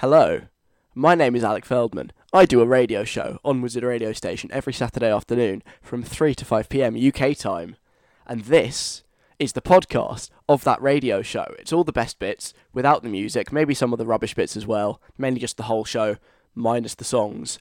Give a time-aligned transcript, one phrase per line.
[0.00, 0.42] Hello.
[0.94, 2.12] My name is Alec Feldman.
[2.30, 6.44] I do a radio show on Wizard Radio Station every Saturday afternoon from 3 to
[6.44, 7.76] 5 pm UK time.
[8.26, 9.04] And this
[9.38, 11.46] is the podcast of that radio show.
[11.58, 14.66] It's all the best bits without the music, maybe some of the rubbish bits as
[14.66, 16.16] well, mainly just the whole show
[16.54, 17.58] minus the songs.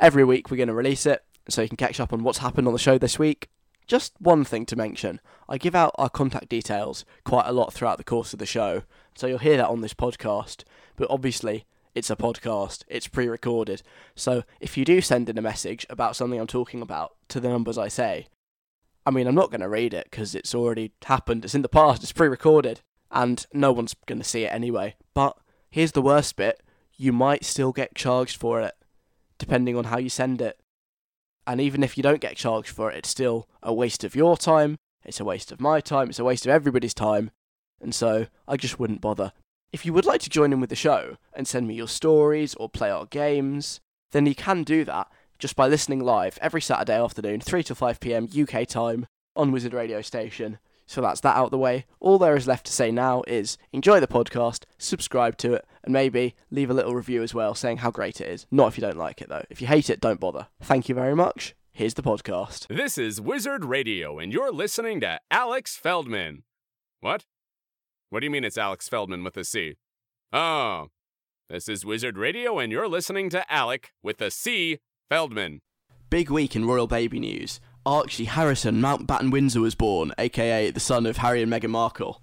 [0.00, 2.66] Every week we're going to release it so you can catch up on what's happened
[2.66, 3.50] on the show this week.
[3.86, 7.98] Just one thing to mention I give out our contact details quite a lot throughout
[7.98, 10.64] the course of the show, so you'll hear that on this podcast.
[10.96, 13.82] But obviously, it's a podcast, it's pre recorded.
[14.14, 17.48] So if you do send in a message about something I'm talking about to the
[17.48, 18.28] numbers I say,
[19.06, 21.44] I mean, I'm not going to read it because it's already happened.
[21.44, 22.02] It's in the past.
[22.02, 22.80] It's pre-recorded,
[23.10, 24.96] and no one's going to see it anyway.
[25.14, 25.38] But
[25.70, 26.62] here's the worst bit:
[26.96, 28.74] you might still get charged for it,
[29.38, 30.60] depending on how you send it.
[31.46, 34.36] And even if you don't get charged for it, it's still a waste of your
[34.36, 34.76] time.
[35.04, 36.10] It's a waste of my time.
[36.10, 37.30] It's a waste of everybody's time.
[37.80, 39.32] And so I just wouldn't bother.
[39.72, 42.54] If you would like to join in with the show and send me your stories
[42.54, 43.80] or play our games,
[44.12, 45.08] then you can do that
[45.38, 49.74] just by listening live every Saturday afternoon, 3 to 5 pm UK time on Wizard
[49.74, 50.58] Radio Station.
[50.86, 51.84] So that's that out the way.
[51.98, 55.92] All there is left to say now is enjoy the podcast, subscribe to it, and
[55.92, 58.46] maybe leave a little review as well saying how great it is.
[58.52, 59.44] Not if you don't like it though.
[59.50, 60.46] If you hate it, don't bother.
[60.62, 61.56] Thank you very much.
[61.72, 62.68] Here's the podcast.
[62.68, 66.44] This is Wizard Radio, and you're listening to Alex Feldman.
[67.00, 67.26] What?
[68.08, 69.74] What do you mean it's Alex Feldman with a C?
[70.32, 70.90] Oh,
[71.50, 74.78] this is Wizard Radio, and you're listening to Alec with a C
[75.10, 75.60] Feldman.
[76.08, 77.58] Big week in royal baby news.
[77.84, 82.22] Archie Harrison Mountbatten Windsor was born, aka the son of Harry and Meghan Markle.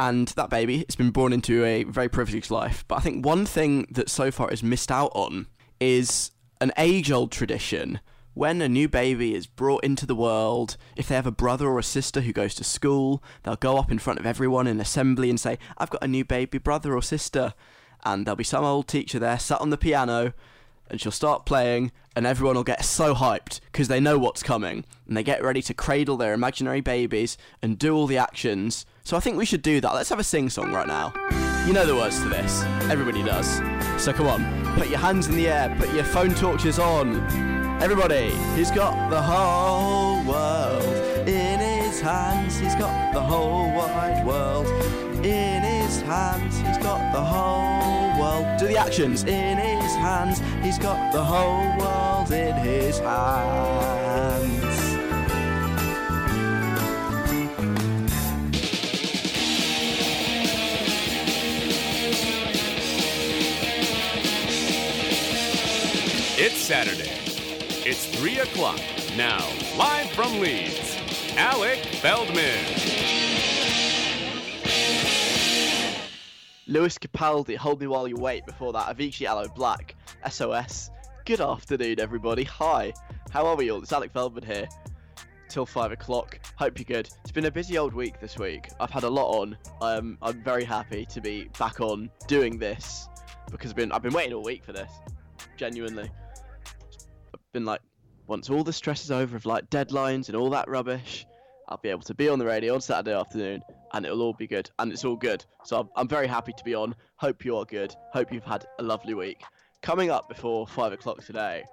[0.00, 2.84] And that baby has been born into a very privileged life.
[2.88, 5.46] But I think one thing that so far is missed out on
[5.78, 8.00] is an age old tradition.
[8.38, 11.80] When a new baby is brought into the world, if they have a brother or
[11.80, 15.28] a sister who goes to school, they'll go up in front of everyone in assembly
[15.28, 17.54] and say, I've got a new baby brother or sister.
[18.04, 20.34] And there'll be some old teacher there sat on the piano
[20.88, 24.84] and she'll start playing, and everyone will get so hyped because they know what's coming,
[25.08, 28.86] and they get ready to cradle their imaginary babies and do all the actions.
[29.02, 29.94] So I think we should do that.
[29.94, 31.12] Let's have a sing song right now.
[31.66, 33.56] You know the words to this, everybody does.
[34.00, 37.57] So come on, put your hands in the air, put your phone torches on.
[37.80, 44.66] Everybody, he's got the whole world in his hands, he's got the whole wide world
[45.24, 48.58] in his hands, he's got the whole world.
[48.58, 54.48] Do the actions in his hands, he's got the whole world in his hands.
[66.40, 67.17] It's Saturday.
[67.90, 68.78] It's 3 o'clock.
[69.16, 69.38] Now,
[69.78, 70.98] live from Leeds,
[71.38, 72.66] Alec Feldman.
[76.66, 79.92] Lewis Capaldi, Hold Me While You Wait, before that, Avicii Aloe Blacc,
[80.28, 80.90] SOS.
[81.24, 82.44] Good afternoon, everybody.
[82.44, 82.92] Hi,
[83.30, 83.80] how are we all?
[83.80, 84.68] It's Alec Feldman here.
[85.48, 86.38] Till five o'clock.
[86.56, 87.08] Hope you're good.
[87.22, 88.68] It's been a busy old week this week.
[88.80, 89.56] I've had a lot on.
[89.80, 93.08] Um, I'm very happy to be back on doing this
[93.50, 94.90] because I've been I've been waiting all week for this.
[95.56, 96.10] Genuinely,
[97.52, 97.80] been like,
[98.26, 101.26] once all the stress is over of like deadlines and all that rubbish,
[101.68, 103.62] I'll be able to be on the radio on Saturday afternoon
[103.92, 104.70] and it'll all be good.
[104.78, 105.44] And it's all good.
[105.64, 106.94] So I'm, I'm very happy to be on.
[107.16, 107.94] Hope you are good.
[108.12, 109.42] Hope you've had a lovely week.
[109.82, 111.64] Coming up before five o'clock today,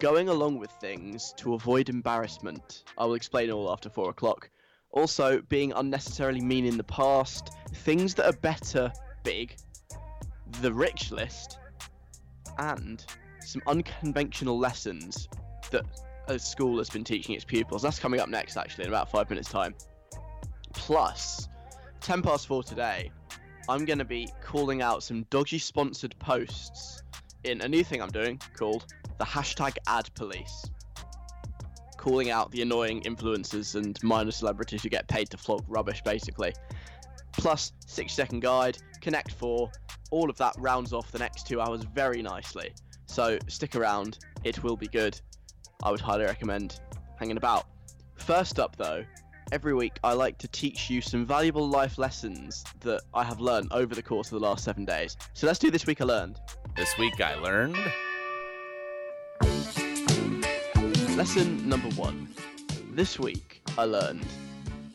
[0.00, 2.84] going along with things to avoid embarrassment.
[2.98, 4.50] I will explain all after four o'clock.
[4.90, 8.92] Also, being unnecessarily mean in the past, things that are better,
[9.24, 9.56] big,
[10.60, 11.58] the rich list,
[12.58, 13.04] and
[13.46, 15.28] some unconventional lessons
[15.70, 15.84] that
[16.28, 17.82] a school has been teaching its pupils.
[17.82, 19.74] That's coming up next, actually, in about five minutes' time.
[20.72, 21.48] Plus,
[22.00, 23.10] 10 past 4 today,
[23.68, 27.02] I'm going to be calling out some dodgy sponsored posts
[27.44, 28.86] in a new thing I'm doing called
[29.18, 30.66] the hashtag ad police.
[31.96, 36.52] Calling out the annoying influencers and minor celebrities who get paid to flog rubbish, basically.
[37.32, 39.70] Plus, 6 second guide, Connect 4,
[40.10, 42.72] all of that rounds off the next two hours very nicely.
[43.14, 45.20] So stick around, it will be good.
[45.84, 46.80] I would highly recommend
[47.16, 47.68] hanging about.
[48.16, 49.04] First up, though,
[49.52, 53.68] every week I like to teach you some valuable life lessons that I have learned
[53.70, 55.16] over the course of the last seven days.
[55.32, 56.40] So let's do This Week I Learned.
[56.74, 57.76] This week I learned.
[61.16, 62.34] Lesson number one.
[62.94, 64.26] This week I learned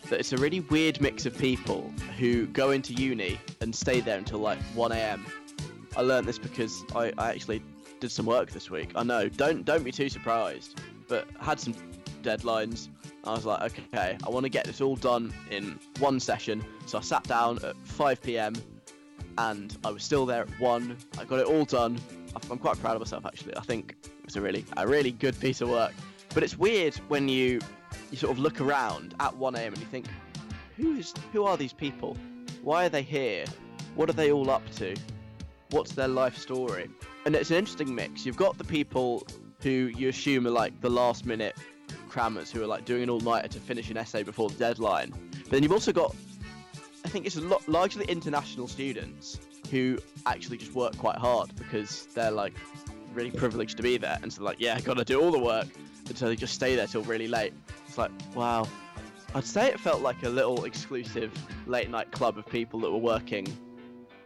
[0.09, 4.17] that it's a really weird mix of people who go into uni and stay there
[4.17, 5.21] until like 1am.
[5.95, 7.63] I learned this because I, I actually
[7.99, 8.91] did some work this week.
[8.95, 11.73] I know, don't don't be too surprised, but had some
[12.23, 12.89] deadlines.
[13.25, 16.63] I was like, okay, I want to get this all done in one session.
[16.85, 18.53] So I sat down at 5 p.m.
[19.37, 20.97] and I was still there at one.
[21.17, 21.99] I got it all done.
[22.49, 23.55] I'm quite proud of myself actually.
[23.57, 25.93] I think it was a really a really good piece of work.
[26.33, 27.59] But it's weird when you
[28.11, 29.73] you sort of look around at 1 a.m.
[29.73, 30.05] and you think,
[30.77, 32.17] who is who are these people?
[32.63, 33.45] Why are they here?
[33.95, 34.95] What are they all up to?
[35.71, 36.89] What's their life story?
[37.25, 38.25] And it's an interesting mix.
[38.25, 39.25] You've got the people
[39.61, 41.57] who you assume are like the last minute
[42.09, 45.13] crammers who are like doing an all nighter to finish an essay before the deadline.
[45.31, 46.15] But then you've also got,
[47.05, 49.39] I think it's a lot largely international students
[49.69, 52.53] who actually just work quite hard because they're like
[53.13, 55.67] really privileged to be there, and so like, yeah, I gotta do all the work,
[56.07, 57.53] and so they just stay there till really late.
[57.87, 58.67] It's like, wow.
[59.35, 61.31] I'd say it felt like a little exclusive
[61.67, 63.45] late night club of people that were working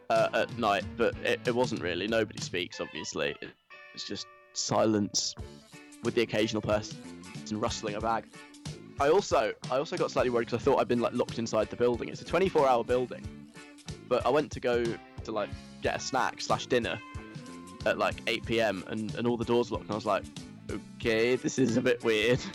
[0.09, 2.07] uh, at night, but it, it wasn't really.
[2.07, 3.35] Nobody speaks, obviously.
[3.93, 5.35] It's just silence
[6.03, 6.97] with the occasional person
[7.51, 8.25] rustling a bag.
[8.99, 11.69] I also I also got slightly worried because I thought I'd been like locked inside
[11.69, 12.09] the building.
[12.09, 13.25] It's a 24-hour building,
[14.07, 15.49] but I went to go to like
[15.81, 16.99] get a snack slash dinner
[17.85, 18.83] at like 8 p.m.
[18.87, 19.83] and and all the doors locked.
[19.83, 20.23] And I was like,
[20.71, 22.39] okay, this is a bit weird.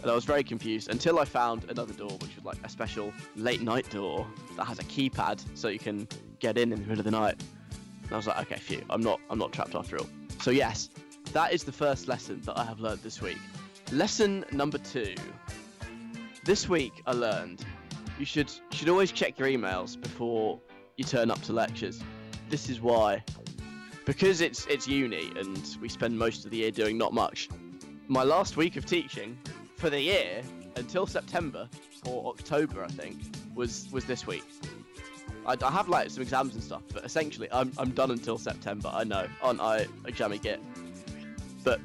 [0.00, 3.12] And I was very confused until I found another door, which was like a special
[3.34, 6.06] late night door that has a keypad, so you can
[6.40, 7.42] get in in the middle of the night.
[8.04, 10.08] And I was like, okay, phew, I'm not I'm not trapped after all.
[10.40, 10.90] So yes,
[11.32, 13.38] that is the first lesson that I have learned this week.
[13.92, 15.14] Lesson number two.
[16.44, 17.64] This week I learned
[18.18, 20.60] you should should always check your emails before
[20.96, 22.02] you turn up to lectures.
[22.48, 23.22] This is why.
[24.04, 27.48] Because it's it's uni and we spend most of the year doing not much.
[28.08, 29.36] My last week of teaching
[29.76, 30.42] for the year
[30.76, 31.68] until September
[32.06, 33.20] or October, I think,
[33.54, 34.44] was was this week.
[35.48, 38.90] I, I have like some exams and stuff, but essentially I'm I'm done until September.
[38.92, 40.60] I know, aren't I jammy git?
[41.64, 41.80] But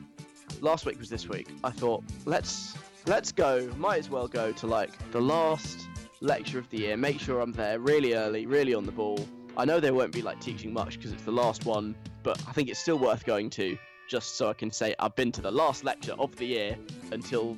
[0.59, 1.47] last week was this week.
[1.63, 2.75] I thought let's
[3.07, 3.71] let's go.
[3.77, 5.87] Might as well go to like the last
[6.19, 6.97] lecture of the year.
[6.97, 9.25] Make sure I'm there really early, really on the ball.
[9.55, 12.51] I know they won't be like teaching much because it's the last one, but I
[12.51, 13.77] think it's still worth going to
[14.09, 16.77] just so I can say I've been to the last lecture of the year
[17.11, 17.57] until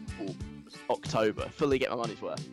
[0.90, 2.48] October, fully get my money's worth.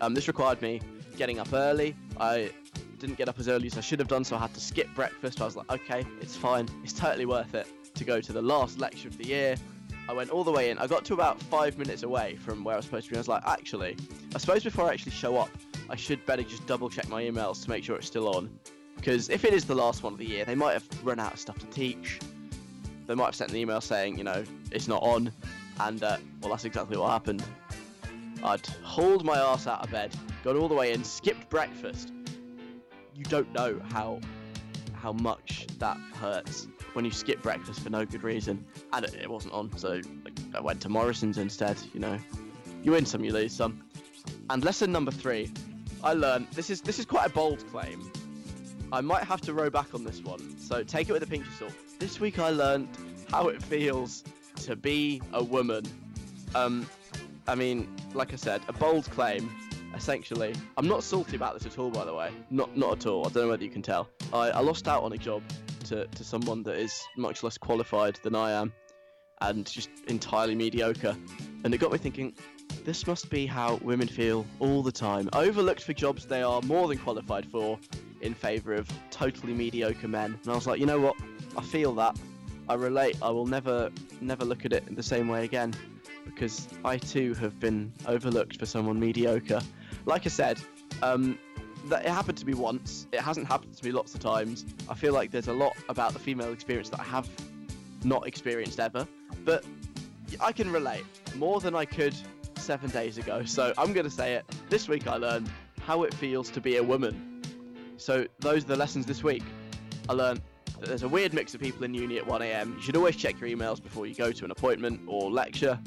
[0.00, 0.80] Um, this required me
[1.16, 1.94] getting up early.
[2.18, 2.50] I
[2.98, 4.88] didn't get up as early as I should have done, so I had to skip
[4.94, 5.40] breakfast.
[5.40, 8.78] I was like, okay, it's fine, it's totally worth it to go to the last
[8.78, 9.56] lecture of the year.
[10.08, 10.78] I went all the way in.
[10.78, 13.16] I got to about five minutes away from where I was supposed to be.
[13.16, 13.96] I was like, actually,
[14.34, 15.50] I suppose before I actually show up,
[15.88, 18.50] I should better just double check my emails to make sure it's still on.
[18.96, 21.34] Because if it is the last one of the year, they might have run out
[21.34, 22.18] of stuff to teach.
[23.06, 25.32] They might have sent an email saying, you know, it's not on.
[25.80, 27.42] And, uh, well, that's exactly what happened.
[28.42, 32.12] I'd hauled my ass out of bed, got all the way in, skipped breakfast.
[33.14, 34.20] You don't know how
[35.02, 38.64] how much that hurts when you skip breakfast for no good reason.
[38.92, 40.00] And it, wasn't on, so
[40.54, 41.76] I went to Morrison's instead.
[41.92, 42.18] You know,
[42.84, 43.82] you win some, you lose some.
[44.48, 45.52] And lesson number three,
[46.04, 48.10] I learned this is this is quite a bold claim.
[48.92, 51.46] I might have to row back on this one, so take it with a pinch
[51.46, 51.72] of salt.
[51.98, 52.88] This week I learned
[53.30, 54.22] how it feels
[54.56, 55.84] to be a woman.
[56.54, 56.86] Um,
[57.48, 59.50] I mean, like I said, a bold claim.
[59.94, 61.90] Essentially, I'm not salty about this at all.
[61.90, 63.26] By the way, not not at all.
[63.26, 64.08] I don't know whether you can tell.
[64.32, 65.42] I, I lost out on a job
[65.84, 68.72] to, to someone that is much less qualified than I am
[69.42, 71.16] and just entirely mediocre.
[71.64, 72.34] And it got me thinking,
[72.84, 75.28] this must be how women feel all the time.
[75.32, 77.78] Overlooked for jobs they are more than qualified for
[78.20, 80.38] in favour of totally mediocre men.
[80.42, 81.16] And I was like, you know what?
[81.56, 82.16] I feel that.
[82.68, 83.16] I relate.
[83.20, 83.90] I will never,
[84.20, 85.74] never look at it in the same way again
[86.24, 89.60] because I too have been overlooked for someone mediocre.
[90.06, 90.60] Like I said,
[91.02, 91.38] um,
[91.86, 93.06] that it happened to me once.
[93.12, 94.64] It hasn't happened to me lots of times.
[94.88, 97.28] I feel like there's a lot about the female experience that I have
[98.04, 99.06] not experienced ever,
[99.44, 99.64] but
[100.40, 101.04] I can relate
[101.36, 102.14] more than I could
[102.56, 103.44] seven days ago.
[103.44, 104.44] So I'm going to say it.
[104.68, 105.50] This week I learned
[105.80, 107.42] how it feels to be a woman.
[107.96, 109.42] So those are the lessons this week.
[110.08, 110.40] I learned
[110.80, 112.76] that there's a weird mix of people in uni at 1am.
[112.76, 115.78] You should always check your emails before you go to an appointment or lecture.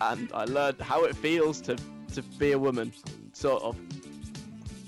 [0.00, 1.76] And I learned how it feels to,
[2.14, 2.92] to be a woman,
[3.32, 3.76] sort of.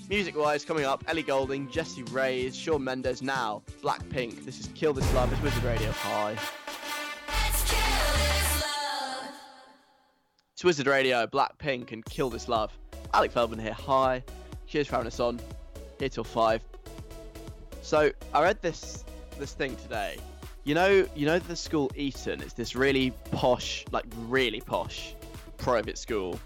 [0.09, 4.45] Music wise, coming up, Ellie Goulding, Jessie Reyez, Shawn Mendes now, Blackpink.
[4.45, 5.91] This is Kill This Love, it's Wizard Radio.
[5.91, 6.37] Hi.
[10.53, 12.71] It's Wizard Radio, Blackpink, and Kill This Love.
[13.13, 13.73] Alec Feldman here.
[13.73, 14.23] Hi.
[14.65, 15.39] Cheers for having us on.
[15.99, 16.61] Here till five.
[17.81, 19.03] So I read this
[19.37, 20.17] this thing today.
[20.67, 22.41] You know, you know the school Eton.
[22.41, 25.15] It's this really posh, like really posh,
[25.55, 26.37] private school.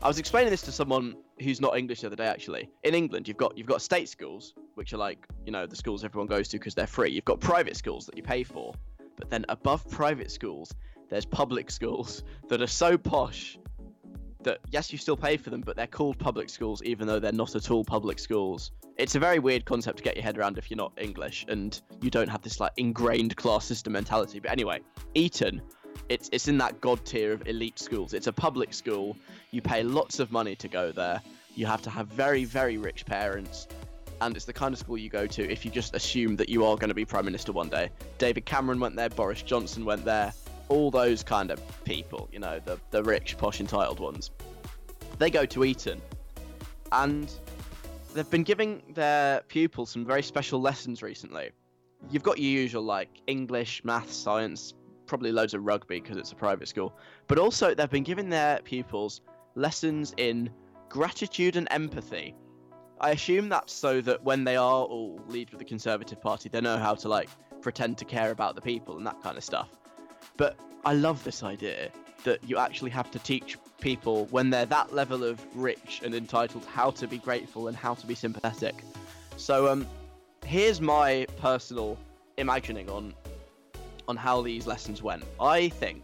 [0.00, 2.28] I was explaining this to someone who's not English the other day.
[2.28, 5.74] Actually, in England, you've got you've got state schools, which are like you know the
[5.74, 7.10] schools everyone goes to because they're free.
[7.10, 8.74] You've got private schools that you pay for,
[9.16, 10.72] but then above private schools,
[11.10, 13.58] there's public schools that are so posh
[14.44, 17.32] that yes, you still pay for them, but they're called public schools even though they're
[17.32, 18.70] not at all public schools.
[18.96, 21.80] It's a very weird concept to get your head around if you're not English and
[22.00, 24.38] you don't have this like ingrained class system mentality.
[24.38, 24.80] But anyway,
[25.14, 25.60] Eton,
[26.08, 28.14] it's it's in that god tier of elite schools.
[28.14, 29.16] It's a public school.
[29.50, 31.20] You pay lots of money to go there.
[31.54, 33.66] You have to have very very rich parents.
[34.20, 36.64] And it's the kind of school you go to if you just assume that you
[36.64, 37.90] are going to be prime minister one day.
[38.18, 40.32] David Cameron went there, Boris Johnson went there,
[40.68, 44.30] all those kind of people, you know, the, the rich, posh, entitled ones,
[45.18, 46.00] they go to Eton.
[46.92, 47.30] And
[48.14, 51.50] they've been giving their pupils some very special lessons recently.
[52.10, 54.74] You've got your usual, like, English, maths, science,
[55.06, 56.94] probably loads of rugby because it's a private school.
[57.26, 59.20] But also, they've been giving their pupils
[59.54, 60.50] lessons in
[60.88, 62.34] gratitude and empathy.
[63.00, 66.60] I assume that's so that when they are all lead with the Conservative Party, they
[66.60, 67.28] know how to, like,
[67.60, 69.70] pretend to care about the people and that kind of stuff.
[70.36, 71.90] But I love this idea
[72.24, 76.64] that you actually have to teach people when they're that level of rich and entitled
[76.64, 78.74] how to be grateful and how to be sympathetic.
[79.36, 79.86] So um,
[80.44, 81.98] here's my personal
[82.36, 83.14] imagining on
[84.06, 85.24] on how these lessons went.
[85.40, 86.02] I think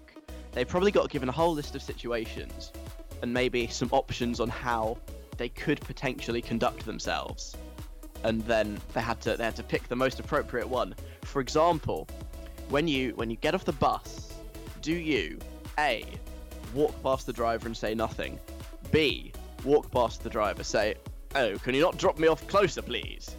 [0.53, 2.73] they probably got given a whole list of situations
[3.21, 4.97] and maybe some options on how
[5.37, 7.57] they could potentially conduct themselves.
[8.25, 10.95] And then they had to they had to pick the most appropriate one.
[11.23, 12.09] For example,
[12.71, 14.33] when you when you get off the bus,
[14.81, 15.39] do you
[15.79, 16.05] A
[16.73, 18.39] walk past the driver and say nothing?
[18.91, 19.33] B
[19.65, 20.95] walk past the driver, say,
[21.35, 23.37] "Oh, can you not drop me off closer, please?"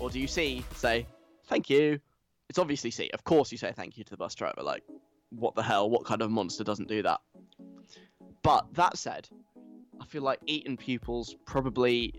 [0.00, 1.06] Or do you C say,
[1.46, 2.00] "Thank you"?
[2.48, 3.10] It's obviously C.
[3.12, 4.62] Of course you say thank you to the bus driver.
[4.62, 4.84] Like,
[5.30, 5.90] what the hell?
[5.90, 7.20] What kind of monster doesn't do that?
[8.42, 9.28] But that said,
[10.00, 12.14] I feel like Eton pupils probably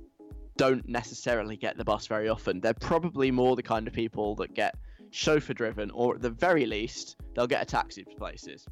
[0.57, 2.59] don't necessarily get the bus very often.
[2.59, 4.75] They're probably more the kind of people that get
[5.11, 8.65] chauffeur driven, or at the very least, they'll get a taxi to places.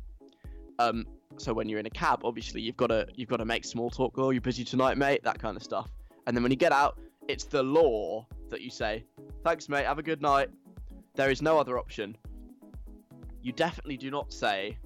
[0.80, 1.06] Um,
[1.38, 3.90] so when you're in a cab, obviously you've got to you've got to make small
[3.90, 4.14] talk.
[4.18, 5.24] Oh, you're busy tonight, mate.
[5.24, 5.90] That kind of stuff.
[6.26, 9.06] And then when you get out, it's the law that you say,
[9.44, 9.86] "Thanks, mate.
[9.86, 10.50] Have a good night."
[11.16, 12.16] There is no other option.
[13.42, 14.78] You definitely do not say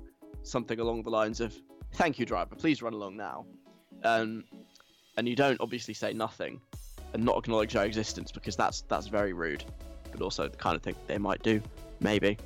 [0.43, 1.55] something along the lines of,
[1.93, 2.55] "Thank you, driver.
[2.55, 3.46] Please run along now."
[4.03, 4.43] Um,
[5.17, 6.62] and you don't obviously say nothing
[7.13, 9.63] and not acknowledge their existence because that's that's very rude
[10.12, 11.62] but also the kind of thing they might do.
[12.00, 12.38] Maybe.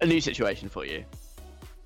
[0.00, 1.04] A new situation for you.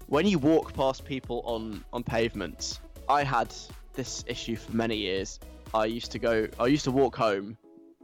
[0.06, 3.54] When you walk past people on, on pavements, I had
[3.94, 5.40] this issue for many years.
[5.74, 7.56] I used to go, I used to walk home,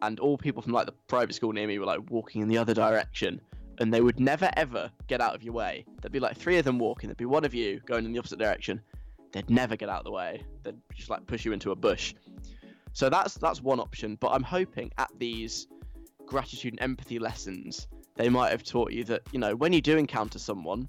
[0.03, 2.59] and all people from like the private school near me were like walking in the
[2.59, 3.41] other direction,
[3.79, 5.87] and they would never ever get out of your way.
[6.01, 8.19] There'd be like three of them walking, there'd be one of you going in the
[8.19, 8.81] opposite direction.
[9.33, 10.45] They'd never get out of the way.
[10.63, 12.15] They'd just like push you into a bush.
[12.93, 14.17] So that's that's one option.
[14.21, 15.67] But I'm hoping at these
[16.27, 19.97] gratitude and empathy lessons, they might have taught you that, you know, when you do
[19.97, 20.89] encounter someone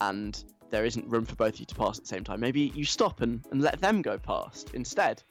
[0.00, 2.72] and there isn't room for both of you to pass at the same time, maybe
[2.74, 5.22] you stop and, and let them go past instead.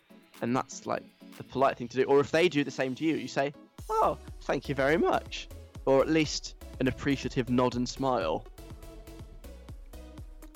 [0.42, 1.04] And that's like
[1.38, 2.04] the polite thing to do.
[2.04, 3.54] Or if they do the same to you, you say,
[3.90, 5.48] Oh, thank you very much.
[5.86, 8.46] Or at least an appreciative nod and smile.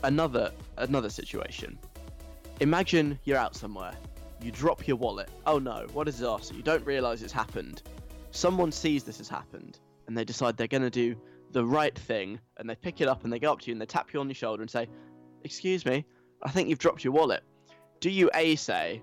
[0.04, 1.78] Another another situation.
[2.62, 3.94] Imagine you're out somewhere.
[4.42, 5.30] You drop your wallet.
[5.46, 6.56] Oh no, what a disaster.
[6.56, 7.84] You don't realise it's happened
[8.32, 11.16] someone sees this has happened and they decide they're going to do
[11.52, 13.82] the right thing and they pick it up and they go up to you and
[13.82, 14.88] they tap you on your shoulder and say,
[15.44, 16.06] Excuse me,
[16.44, 17.44] I think you've dropped your wallet.
[18.00, 19.02] Do you A say,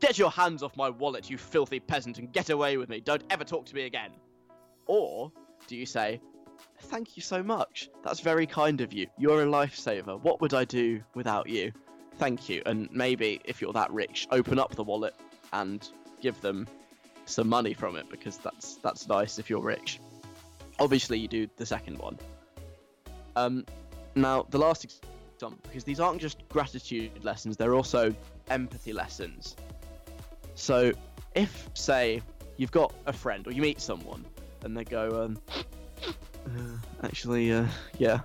[0.00, 3.00] Get your hands off my wallet, you filthy peasant, and get away with me.
[3.00, 4.10] Don't ever talk to me again.
[4.86, 5.32] Or
[5.66, 6.20] do you say,
[6.82, 7.90] Thank you so much.
[8.02, 9.06] That's very kind of you.
[9.18, 10.20] You're a lifesaver.
[10.20, 11.72] What would I do without you?
[12.16, 12.62] Thank you.
[12.66, 15.14] And maybe if you're that rich, open up the wallet
[15.52, 15.88] and
[16.20, 16.66] give them
[17.24, 20.00] some money from it because that's that's nice if you're rich.
[20.78, 22.18] Obviously, you do the second one.
[23.36, 23.64] Um,
[24.14, 28.14] now the last example, because these aren't just gratitude lessons; they're also
[28.48, 29.56] empathy lessons.
[30.54, 30.92] So,
[31.34, 32.22] if say
[32.56, 34.24] you've got a friend or you meet someone
[34.62, 35.38] and they go, um,
[36.46, 37.66] uh, actually, uh,
[37.98, 38.20] yeah,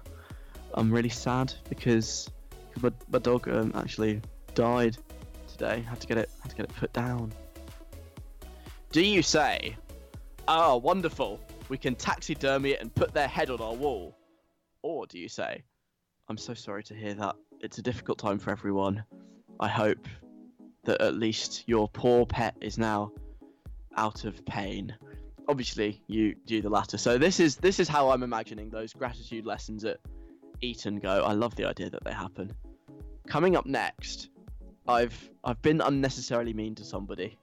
[0.74, 2.30] I'm really sad because
[2.82, 4.22] my, my dog um, actually
[4.54, 4.98] died
[5.48, 5.82] today.
[5.82, 7.32] Had to get it, had to get it put down.
[8.96, 9.76] Do you say,
[10.48, 11.38] "Oh, wonderful,
[11.68, 14.16] we can taxidermy it and put their head on our wall,"
[14.84, 15.66] or do you say,
[16.30, 17.36] "I'm so sorry to hear that.
[17.60, 19.04] It's a difficult time for everyone.
[19.60, 20.08] I hope
[20.86, 23.12] that at least your poor pet is now
[23.98, 24.96] out of pain."
[25.50, 26.98] Obviously, you do the latter.
[26.98, 30.00] So this is this is how I'm imagining those gratitude lessons at
[30.62, 31.22] Eton go.
[31.26, 32.54] I love the idea that they happen.
[33.28, 34.30] Coming up next,
[34.88, 37.38] I've I've been unnecessarily mean to somebody.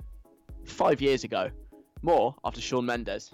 [0.65, 1.51] Five years ago,
[2.03, 3.33] more after Shawn Mendes.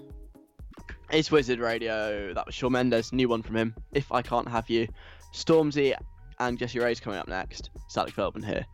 [1.11, 2.33] It's Wizard Radio.
[2.35, 3.13] That was Shawn Mendes.
[3.13, 3.75] New one from him.
[3.93, 4.89] If I can't have you,
[5.33, 5.95] Stormzy
[6.39, 7.71] and Jessie Reyez coming up next.
[7.89, 8.67] Sally Feldman here.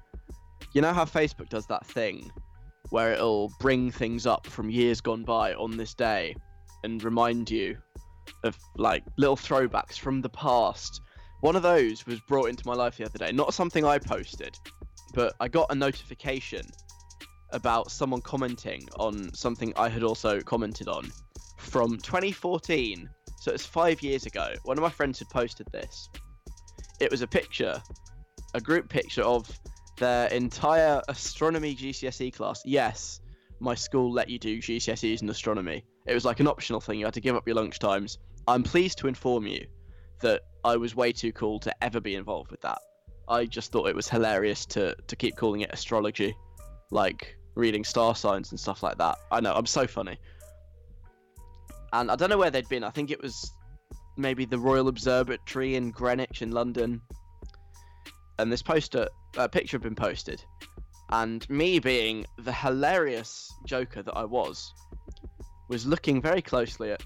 [0.72, 2.30] You know how Facebook does that thing
[2.90, 6.34] where it'll bring things up from years gone by on this day
[6.82, 7.76] and remind you
[8.42, 11.00] of like little throwbacks from the past.
[11.40, 13.32] One of those was brought into my life the other day.
[13.32, 14.56] Not something I posted,
[15.14, 16.62] but I got a notification
[17.50, 21.12] about someone commenting on something I had also commented on
[21.56, 23.08] from 2014.
[23.38, 24.54] So it's five years ago.
[24.62, 26.08] One of my friends had posted this.
[27.00, 27.82] It was a picture,
[28.54, 29.50] a group picture of
[29.98, 32.62] their entire astronomy GCSE class.
[32.64, 33.20] Yes,
[33.60, 35.84] my school let you do GCSEs in astronomy.
[36.06, 36.98] It was like an optional thing.
[36.98, 38.18] You had to give up your lunch times.
[38.46, 39.66] I'm pleased to inform you
[40.20, 42.78] that I was way too cool to ever be involved with that.
[43.28, 46.36] I just thought it was hilarious to to keep calling it astrology,
[46.94, 49.18] like reading star signs and stuff like that.
[49.30, 50.16] I know I'm so funny.
[51.92, 52.84] And I don't know where they'd been.
[52.84, 53.52] I think it was
[54.16, 57.02] maybe the Royal Observatory in Greenwich in London.
[58.38, 60.42] And this poster, uh, picture had been posted,
[61.10, 64.72] and me being the hilarious joker that I was,
[65.68, 67.02] was looking very closely at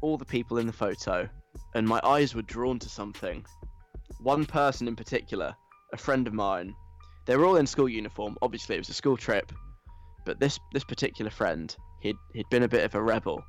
[0.00, 1.28] all the people in the photo,
[1.74, 3.44] and my eyes were drawn to something.
[4.20, 5.54] One person in particular,
[5.92, 6.74] a friend of mine,
[7.26, 8.36] they were all in school uniform.
[8.42, 9.52] Obviously, it was a school trip,
[10.24, 13.44] but this this particular friend, he'd he'd been a bit of a rebel,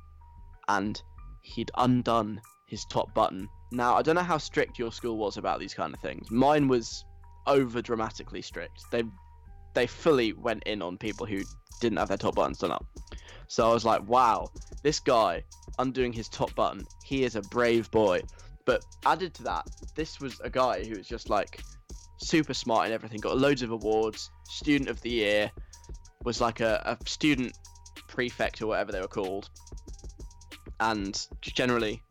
[0.68, 1.00] and
[1.42, 3.48] he'd undone his top button.
[3.72, 6.30] Now, I don't know how strict your school was about these kind of things.
[6.30, 7.04] Mine was
[7.46, 8.90] over dramatically strict.
[8.90, 9.04] They
[9.74, 11.42] they fully went in on people who
[11.80, 12.86] didn't have their top buttons done up.
[13.46, 14.50] So I was like, wow,
[14.82, 15.44] this guy
[15.78, 18.22] undoing his top button, he is a brave boy.
[18.64, 21.62] But added to that, this was a guy who was just like
[22.18, 25.50] super smart and everything, got loads of awards, student of the year,
[26.24, 27.56] was like a, a student
[28.08, 29.48] prefect or whatever they were called,
[30.80, 32.02] and generally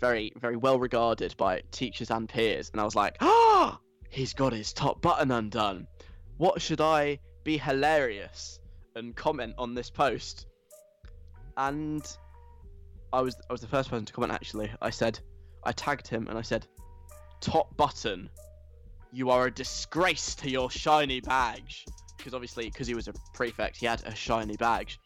[0.00, 2.70] very, very well regarded by teachers and peers.
[2.70, 5.86] And I was like, ah, he's got his top button undone.
[6.38, 8.58] What should I be hilarious
[8.96, 10.46] and comment on this post?
[11.56, 12.02] And
[13.12, 14.70] I was I was the first person to comment actually.
[14.80, 15.18] I said
[15.64, 16.66] I tagged him and I said,
[17.40, 18.30] "Top button,
[19.12, 21.84] you are a disgrace to your shiny badge."
[22.16, 25.00] Because obviously, because he was a prefect, he had a shiny badge.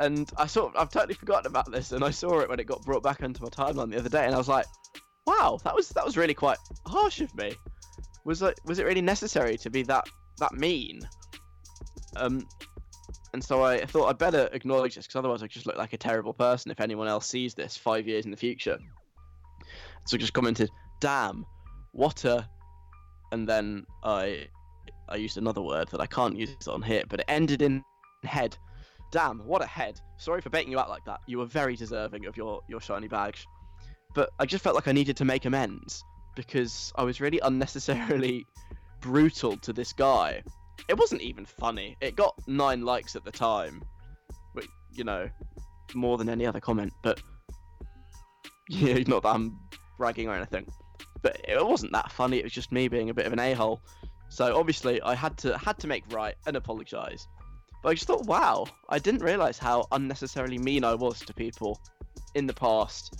[0.00, 2.64] And I sort of, I've totally forgotten about this, and I saw it when it
[2.64, 4.66] got brought back onto my timeline the other day, and I was like,
[5.26, 7.54] "Wow, that was that was really quite harsh of me."
[8.24, 11.08] Was like, was it really necessary to be that that mean?
[12.16, 12.46] Um,
[13.32, 15.98] and so I thought I'd better acknowledge this because otherwise I just look like a
[15.98, 18.78] terrible person if anyone else sees this five years in the future.
[20.06, 20.68] So I just commented,
[21.00, 21.46] "Damn,
[21.92, 22.48] what a,"
[23.32, 24.46] and then I
[25.08, 27.82] I used another word that I can't use on here, but it ended in
[28.22, 28.56] head.
[29.10, 30.00] Damn, what a head!
[30.18, 31.20] Sorry for baiting you out like that.
[31.26, 33.46] You were very deserving of your your shiny badge,
[34.14, 36.04] but I just felt like I needed to make amends
[36.36, 38.46] because I was really unnecessarily
[39.00, 40.42] brutal to this guy.
[40.88, 41.96] It wasn't even funny.
[42.00, 43.82] It got nine likes at the time,
[44.54, 45.28] but you know,
[45.94, 46.92] more than any other comment.
[47.02, 47.22] But
[48.68, 49.58] yeah, not that I'm
[49.98, 50.66] bragging or anything,
[51.22, 52.38] but it wasn't that funny.
[52.38, 53.80] It was just me being a bit of an a-hole.
[54.28, 57.26] So obviously, I had to had to make right and apologise.
[57.82, 61.80] But I just thought, wow, I didn't realise how unnecessarily mean I was to people
[62.34, 63.14] in the past.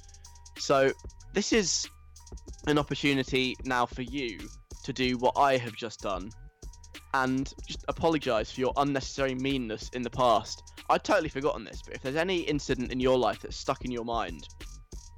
[0.59, 0.93] So
[1.35, 1.89] this is
[2.67, 4.39] an opportunity now for you
[4.85, 6.31] to do what I have just done
[7.15, 10.63] and just apologise for your unnecessary meanness in the past.
[10.89, 13.91] I'd totally forgotten this, but if there's any incident in your life that's stuck in
[13.91, 14.49] your mind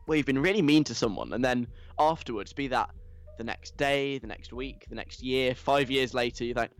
[0.06, 1.66] where you've been really mean to someone and then
[1.98, 2.90] afterwards, be that
[3.38, 6.70] the next day, the next week, the next year, five years later, you think,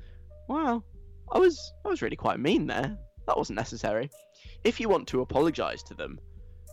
[0.49, 0.83] wow,
[1.33, 2.97] I was I was really quite mean there.
[3.27, 4.11] That wasn't necessary.
[4.65, 6.19] If you want to apologise to them,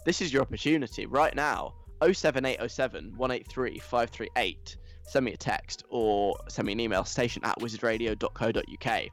[0.06, 1.76] this is your opportunity right now.
[2.02, 9.04] 07807 183 538 send me a text or send me an email, station at wizardradio.co.uk.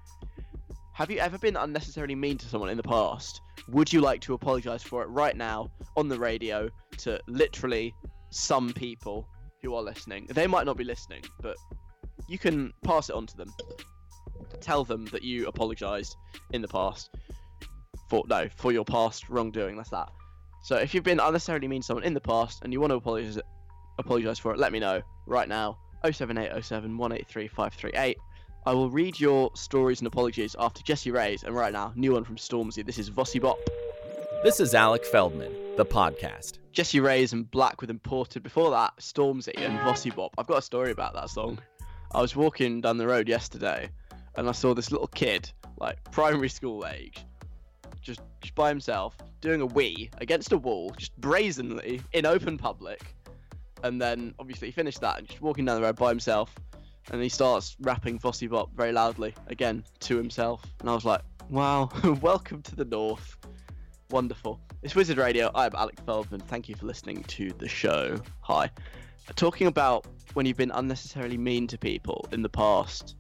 [0.95, 3.41] Have you ever been unnecessarily mean to someone in the past?
[3.69, 7.95] Would you like to apologise for it right now on the radio to literally
[8.31, 9.29] some people
[9.63, 10.27] who are listening?
[10.31, 11.57] They might not be listening, but
[12.29, 13.53] you can pass it on to them.
[14.61, 16.17] Tell them that you apologised
[16.53, 17.11] in the past
[18.09, 19.77] for no for your past wrongdoing.
[19.77, 20.11] That's that.
[20.63, 22.97] So if you've been unnecessarily mean to someone in the past and you want to
[22.97, 23.39] apologise
[23.99, 25.79] apologise for it, let me know right now.
[26.05, 28.17] 07807 183 538.
[28.67, 32.25] I will read your stories and apologies after Jessie Reyez, and right now, new one
[32.25, 32.85] from Stormzy.
[32.85, 33.59] This is Vossi Bop.
[34.43, 36.59] This is Alec Feldman, the podcast.
[36.73, 38.43] Jessie Reyez and 6LACK with Imported.
[38.43, 40.35] Before that, Stormzy and Vossi Bop.
[40.37, 41.61] I've got a story about that song.
[42.11, 43.89] I was walking down the road yesterday,
[44.35, 47.25] and I saw this little kid, like primary school age,
[48.03, 53.15] just, just by himself, doing a wee against a wall, just brazenly in open public.
[53.85, 56.53] And then obviously he finished that and just walking down the road by himself
[57.13, 60.61] and he starts rapping Vossi Bop very loudly again to himself.
[60.81, 61.89] And I was like, wow,
[62.21, 63.37] welcome to the North.
[64.11, 64.61] Wonderful.
[64.83, 65.51] It's Wizard Radio.
[65.55, 66.41] I'm Alec Feldman.
[66.41, 68.21] Thank you for listening to the show.
[68.43, 68.71] Hi.
[69.35, 73.17] Talking about when you've been unnecessarily mean to people in the past,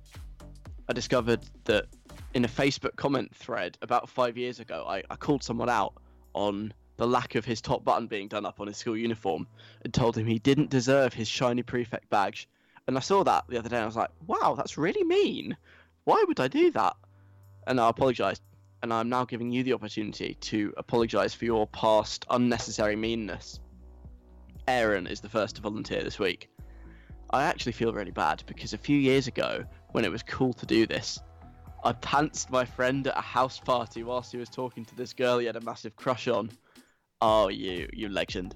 [0.88, 1.86] I discovered that
[2.34, 5.94] in a Facebook comment thread about five years ago, I, I called someone out
[6.32, 9.46] on the lack of his top button being done up on his school uniform
[9.82, 12.48] and told him he didn't deserve his shiny prefect badge
[12.88, 15.56] and I saw that the other day and I was like, wow, that's really mean.
[16.04, 16.96] Why would I do that?
[17.66, 18.40] And I apologised.
[18.82, 23.60] And I'm now giving you the opportunity to apologise for your past unnecessary meanness.
[24.68, 26.50] Aaron is the first to volunteer this week.
[27.30, 30.66] I actually feel really bad because a few years ago, when it was cool to
[30.66, 31.18] do this,
[31.84, 35.38] I pantsed my friend at a house party whilst he was talking to this girl
[35.38, 36.50] he had a massive crush on.
[37.20, 38.54] Oh, you, you legend.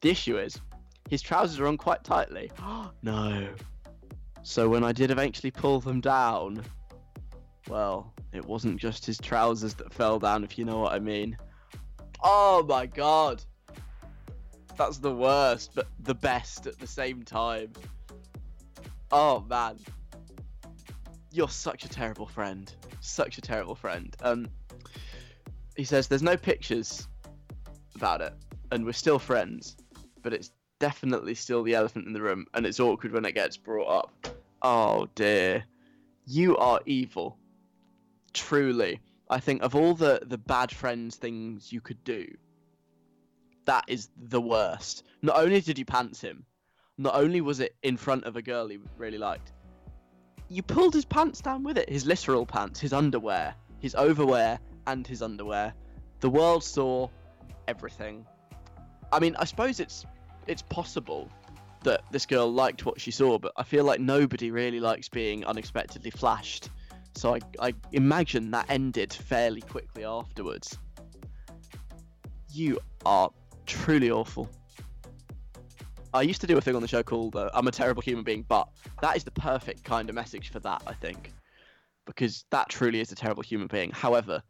[0.00, 0.60] The issue is,
[1.08, 2.50] his trousers are on quite tightly.
[3.02, 3.48] no.
[4.42, 6.62] So when I did eventually pull them down,
[7.68, 11.36] well, it wasn't just his trousers that fell down, if you know what I mean.
[12.22, 13.42] Oh my god.
[14.76, 17.72] That's the worst, but the best at the same time.
[19.10, 19.78] Oh man.
[21.30, 22.72] You're such a terrible friend.
[23.00, 24.14] Such a terrible friend.
[24.22, 24.48] Um
[25.76, 27.08] he says there's no pictures
[27.94, 28.34] about it
[28.70, 29.76] and we're still friends,
[30.22, 33.56] but it's definitely still the elephant in the room, and it's awkward when it gets
[33.56, 34.26] brought up.
[34.62, 35.64] Oh dear,
[36.26, 37.38] you are evil.
[38.32, 42.26] Truly, I think of all the the bad friends things you could do,
[43.66, 45.04] that is the worst.
[45.22, 46.44] Not only did you pants him,
[46.98, 49.52] not only was it in front of a girl he really liked,
[50.48, 51.88] you pulled his pants down with it.
[51.88, 55.74] His literal pants, his underwear, his overwear, and his underwear.
[56.20, 57.08] The world saw
[57.68, 58.26] everything.
[59.12, 60.06] I mean, I suppose it's
[60.46, 61.28] it's possible
[61.84, 65.44] that this girl liked what she saw, but I feel like nobody really likes being
[65.44, 66.70] unexpectedly flashed.
[67.14, 70.78] So I, I imagine that ended fairly quickly afterwards.
[72.50, 73.30] You are
[73.66, 74.48] truly awful.
[76.14, 78.24] I used to do a thing on the show called uh, I'm a terrible human
[78.24, 78.68] being, but
[79.00, 81.32] that is the perfect kind of message for that, I think.
[82.04, 83.90] Because that truly is a terrible human being.
[83.92, 84.42] However,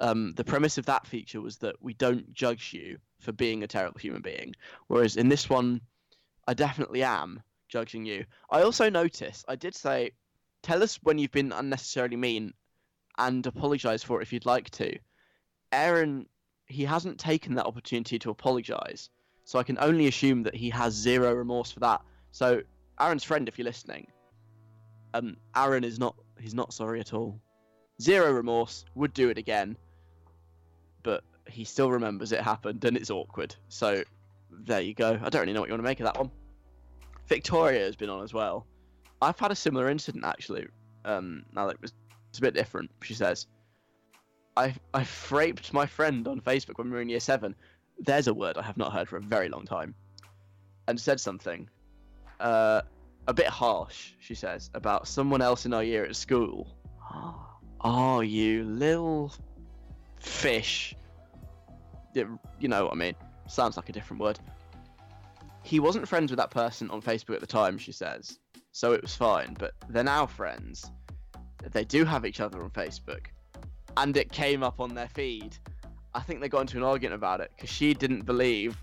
[0.00, 3.66] um, the premise of that feature was that we don't judge you for being a
[3.66, 4.54] terrible human being.
[4.86, 5.80] Whereas in this one,
[6.46, 8.24] I definitely am judging you.
[8.50, 10.12] I also noticed, I did say,
[10.62, 12.54] tell us when you've been unnecessarily mean
[13.18, 14.98] and apologize for it if you'd like to.
[15.72, 16.26] Aaron,
[16.66, 19.10] he hasn't taken that opportunity to apologize.
[19.44, 22.02] So I can only assume that he has zero remorse for that.
[22.30, 22.62] So,
[23.00, 24.06] Aaron's friend, if you're listening,
[25.14, 27.40] um, Aaron is not, he's not sorry at all.
[28.00, 29.76] Zero remorse, would do it again.
[31.02, 33.54] But he still remembers it happened and it's awkward.
[33.68, 34.04] So
[34.50, 35.18] there you go.
[35.20, 36.30] I don't really know what you want to make of that one.
[37.26, 38.66] Victoria has been on as well.
[39.22, 40.66] I've had a similar incident actually.
[41.04, 41.92] Um, now that was
[42.28, 42.90] it's a bit different.
[43.02, 43.46] She says,
[44.56, 47.54] "I I fraped my friend on Facebook when we were in year seven.
[47.98, 49.94] There's a word I have not heard for a very long time,
[50.88, 51.68] and said something,
[52.38, 52.82] uh,
[53.26, 54.12] a bit harsh.
[54.20, 56.68] She says about someone else in our year at school.
[57.82, 59.32] Oh, you little
[60.18, 60.94] fish
[62.14, 62.26] it,
[62.58, 63.14] you know what I mean.
[63.48, 64.38] Sounds like a different word.
[65.62, 68.38] He wasn't friends with that person on Facebook at the time, she says,
[68.72, 69.56] so it was fine.
[69.58, 70.90] But they're now friends.
[71.72, 73.26] They do have each other on Facebook,
[73.96, 75.56] and it came up on their feed.
[76.14, 78.76] I think they got into an argument about it because she didn't believe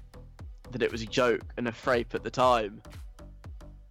[0.72, 2.82] that it was a joke and a frape at the time.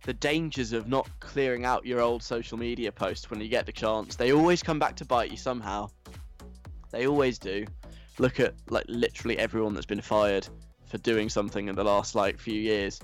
[0.05, 3.73] The dangers of not clearing out your old social media posts when you get the
[3.73, 5.89] chance, they always come back to bite you somehow.
[6.93, 7.67] They always do
[8.19, 10.49] look at like literally everyone that's been fired
[10.87, 13.01] for doing something in the last like few years.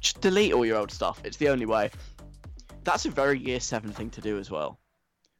[0.00, 1.20] Just delete all your old stuff.
[1.24, 1.90] It's the only way.
[2.84, 4.78] That's a very year seven thing to do as well.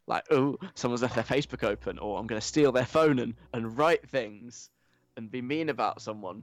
[0.09, 3.35] like, oh, someone's left their Facebook open, or I'm going to steal their phone and,
[3.53, 4.71] and write things
[5.17, 6.43] and be mean about someone.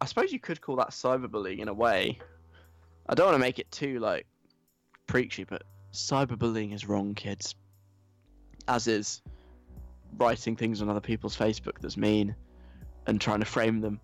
[0.00, 2.18] I suppose you could call that cyberbullying in a way.
[3.08, 4.26] I don't want to make it too like
[5.06, 7.54] preachy, but cyberbullying is wrong, kids.
[8.68, 9.22] As is
[10.18, 12.34] writing things on other people's Facebook that's mean
[13.06, 14.00] and trying to frame them.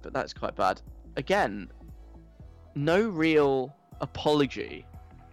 [0.00, 0.80] But that's quite bad.
[1.16, 1.70] Again,
[2.74, 4.84] no real apology,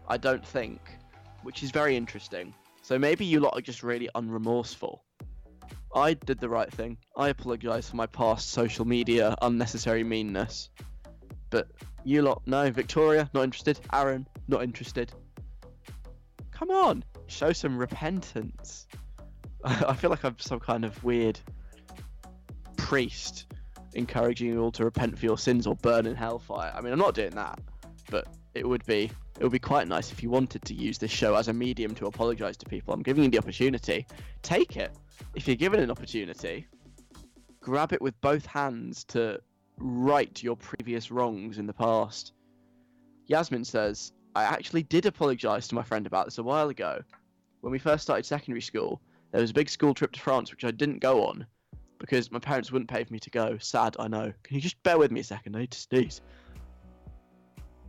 [0.08, 0.80] I don't think,
[1.43, 2.54] which is very interesting.
[2.82, 5.00] So maybe you lot are just really unremorseful.
[5.96, 6.98] I did the right thing.
[7.15, 10.69] I apologise for my past social media unnecessary meanness.
[11.50, 11.67] But
[12.04, 12.72] you lot, no.
[12.72, 13.80] Victoria, not interested.
[13.91, 15.12] Aaron, not interested.
[16.52, 18.88] Come on, show some repentance.
[19.63, 21.39] I feel like I'm some kind of weird
[22.78, 23.46] priest
[23.93, 26.71] encouraging you all to repent for your sins or burn in hellfire.
[26.75, 27.60] I mean, I'm not doing that,
[28.10, 31.12] but it would be it would be quite nice if you wanted to use this
[31.12, 32.93] show as a medium to apologize to people.
[32.93, 34.06] I'm giving you the opportunity.
[34.43, 34.91] Take it.
[35.34, 36.67] If you're given an opportunity,
[37.60, 39.39] grab it with both hands to
[39.77, 42.34] right your previous wrongs in the past.
[43.25, 47.01] Yasmin says, I actually did apologize to my friend about this a while ago.
[47.62, 49.01] When we first started secondary school,
[49.32, 51.47] there was a big school trip to France which I didn't go on
[52.03, 53.57] because my parents wouldn't pay for me to go.
[53.61, 54.33] Sad, I know.
[54.43, 55.55] Can you just bear with me a second?
[55.55, 56.19] I need to sneeze.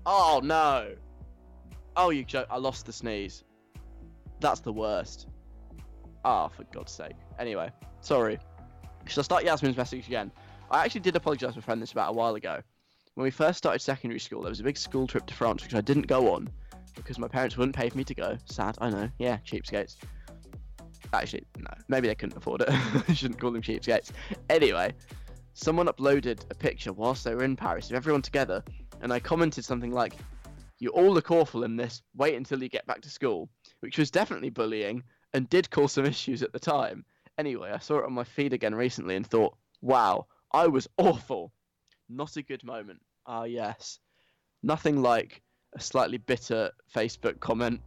[0.06, 0.94] Oh no!
[1.96, 2.46] Oh, you joke.
[2.48, 3.42] I lost the sneeze.
[4.38, 5.26] That's the worst.
[6.24, 7.16] Ah, oh, for God's sake.
[7.40, 7.72] Anyway,
[8.02, 8.38] sorry.
[9.06, 10.30] Should I start Yasmin's message again?
[10.70, 12.60] I actually did apologise to my friend this about a while ago.
[13.14, 15.74] When we first started secondary school, there was a big school trip to France which
[15.74, 16.48] I didn't go on
[16.94, 18.38] because my parents wouldn't pay for me to go.
[18.44, 19.10] Sad, I know.
[19.18, 19.96] Yeah, cheapskates.
[21.14, 21.70] Actually, no.
[21.88, 22.70] Maybe they couldn't afford it.
[23.16, 24.10] Shouldn't call them cheapskates.
[24.50, 24.94] Anyway,
[25.54, 28.62] someone uploaded a picture whilst they were in Paris of everyone together,
[29.00, 30.14] and I commented something like,
[30.78, 32.02] You all look awful in this.
[32.16, 33.48] Wait until you get back to school.
[33.80, 37.04] Which was definitely bullying and did cause some issues at the time.
[37.38, 41.52] Anyway, I saw it on my feed again recently and thought, Wow, I was awful.
[42.08, 43.00] Not a good moment.
[43.26, 43.98] Ah, yes.
[44.62, 45.42] Nothing like
[45.74, 47.80] a slightly bitter Facebook comment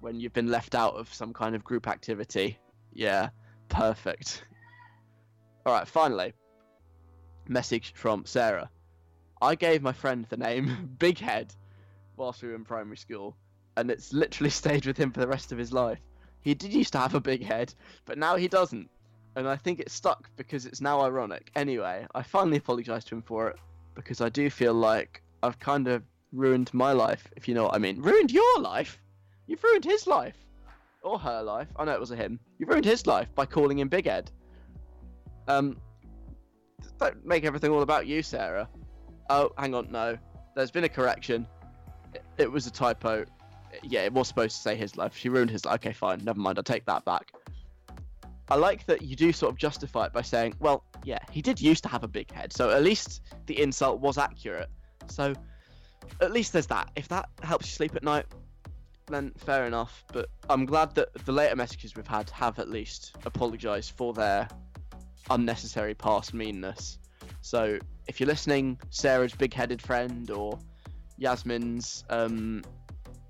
[0.00, 2.58] when you've been left out of some kind of group activity.
[2.92, 3.30] Yeah,
[3.68, 4.44] perfect.
[5.66, 6.32] All right, finally,
[7.48, 8.70] message from Sarah.
[9.42, 11.54] I gave my friend the name Big Head
[12.16, 13.36] whilst we were in primary school,
[13.76, 16.00] and it's literally stayed with him for the rest of his life.
[16.40, 17.74] He did used to have a big head,
[18.06, 18.88] but now he doesn't.
[19.36, 21.50] And I think it's stuck because it's now ironic.
[21.54, 23.56] Anyway, I finally apologised to him for it
[23.94, 27.74] because I do feel like I've kind of ruined my life, if you know what
[27.74, 28.00] I mean.
[28.00, 28.98] Ruined your life?
[29.50, 30.36] You've ruined his life.
[31.02, 31.66] Or her life.
[31.74, 32.38] I know it was a him.
[32.58, 34.30] You've ruined his life by calling him Big Ed.
[35.48, 35.76] Um,
[37.00, 38.68] don't make everything all about you, Sarah.
[39.28, 40.16] Oh, hang on, no.
[40.54, 41.48] There's been a correction.
[42.14, 43.24] It, it was a typo.
[43.82, 45.16] Yeah, it was supposed to say his life.
[45.16, 45.76] She ruined his life.
[45.76, 46.20] Okay, fine.
[46.22, 46.56] Never mind.
[46.56, 47.32] I'll take that back.
[48.50, 51.60] I like that you do sort of justify it by saying, well, yeah, he did
[51.60, 54.68] used to have a big head, so at least the insult was accurate.
[55.08, 55.34] So
[56.20, 56.90] at least there's that.
[56.94, 58.26] If that helps you sleep at night,
[59.10, 60.04] then fair enough.
[60.12, 64.48] But I'm glad that the later messages we've had have at least apologised for their
[65.28, 66.98] unnecessary past meanness.
[67.42, 70.58] So if you're listening, Sarah's big-headed friend or
[71.18, 72.62] Yasmin's um,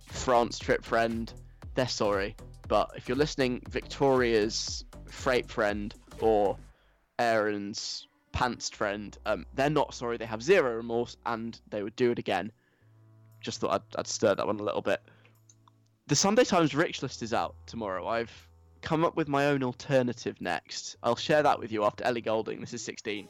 [0.06, 1.32] France trip friend,
[1.74, 2.36] they're sorry.
[2.68, 6.56] But if you're listening, Victoria's freight friend or
[7.18, 10.16] Aaron's pantsed friend, um, they're not sorry.
[10.16, 12.52] They have zero remorse and they would do it again.
[13.40, 15.00] Just thought I'd, I'd stir that one a little bit.
[16.10, 18.08] The Sunday Times Rich list is out tomorrow.
[18.08, 18.32] I've
[18.80, 20.96] come up with my own alternative next.
[21.04, 22.58] I'll share that with you after Ellie Goulding.
[22.58, 23.28] This is 16.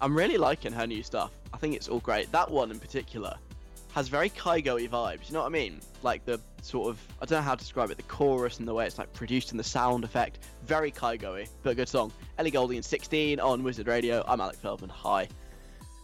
[0.00, 1.32] I'm really liking her new stuff.
[1.52, 2.32] I think it's all great.
[2.32, 3.36] That one in particular
[3.92, 5.28] has very Kygo vibes.
[5.28, 5.78] You know what I mean?
[6.02, 7.98] Like the sort of I don't know how to describe it.
[7.98, 10.38] The chorus and the way it's like produced and the sound effect.
[10.64, 12.10] Very y, but a good song.
[12.38, 14.24] Ellie Goulding in 16 on Wizard Radio.
[14.26, 14.88] I'm Alec Feldman.
[14.88, 15.28] Hi.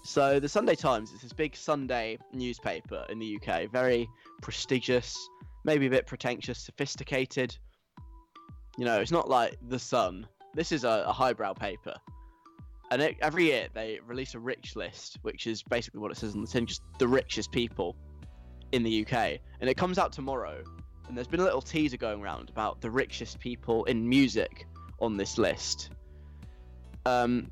[0.04, 3.70] So the Sunday Times is this big Sunday newspaper in the UK.
[3.70, 4.10] Very
[4.42, 5.16] prestigious,
[5.64, 7.56] maybe a bit pretentious, sophisticated.
[8.78, 10.26] You know, it's not like the Sun.
[10.54, 11.94] This is a, a highbrow paper
[12.92, 16.34] and it, every year they release a rich list, which is basically what it says
[16.34, 17.96] on the tin, just the richest people
[18.72, 19.38] in the UK.
[19.60, 20.62] And it comes out tomorrow.
[21.08, 24.66] And there's been a little teaser going around about the richest people in music
[25.00, 25.88] on this list.
[27.06, 27.50] Um,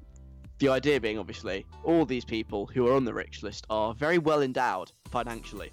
[0.59, 4.19] the idea being, obviously, all these people who are on the rich list are very
[4.19, 5.73] well endowed financially.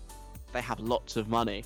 [0.53, 1.65] They have lots of money.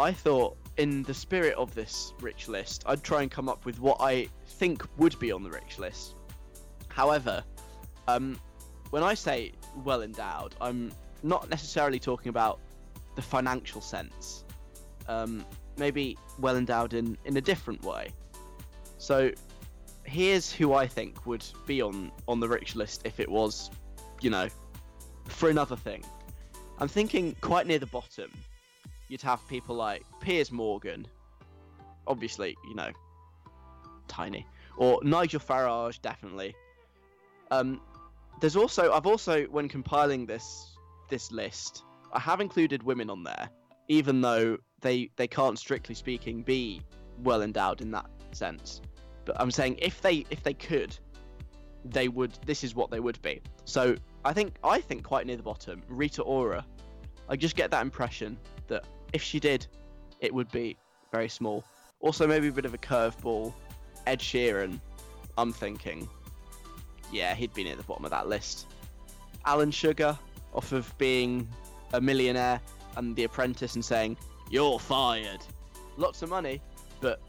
[0.00, 3.78] I thought, in the spirit of this rich list, I'd try and come up with
[3.80, 6.16] what I think would be on the rich list
[6.90, 7.42] However,
[8.08, 8.38] um,
[8.90, 9.52] when I say
[9.84, 12.60] well endowed, I'm not necessarily talking about
[13.14, 14.44] the financial sense.
[15.08, 18.12] Um, maybe well endowed in, in a different way.
[18.98, 19.30] So
[20.04, 23.70] here's who I think would be on, on the rich list if it was,
[24.20, 24.48] you know,
[25.26, 26.04] for another thing.
[26.78, 28.30] I'm thinking quite near the bottom,
[29.10, 31.06] you'd have people like Piers Morgan,
[32.06, 32.90] obviously, you know,
[34.08, 34.46] tiny,
[34.76, 36.54] or Nigel Farage, definitely.
[37.50, 37.80] Um,
[38.40, 40.76] there's also I've also when compiling this
[41.08, 43.50] this list, I have included women on there,
[43.88, 46.80] even though they they can't strictly speaking be
[47.22, 48.80] well endowed in that sense.
[49.24, 50.96] But I'm saying if they if they could,
[51.84, 52.32] they would.
[52.46, 53.40] This is what they would be.
[53.64, 56.64] So I think I think quite near the bottom, Rita Ora.
[57.28, 59.66] I just get that impression that if she did,
[60.20, 60.76] it would be
[61.12, 61.64] very small.
[62.00, 63.52] Also, maybe a bit of a curveball.
[64.06, 64.80] Ed Sheeran.
[65.36, 66.08] I'm thinking,
[67.12, 68.66] yeah, he'd be near the bottom of that list.
[69.44, 70.18] Alan Sugar,
[70.54, 71.48] off of being
[71.92, 72.60] a millionaire
[72.96, 74.16] and The Apprentice and saying,
[74.50, 75.40] You're fired.
[75.96, 76.62] Lots of money,
[77.00, 77.20] but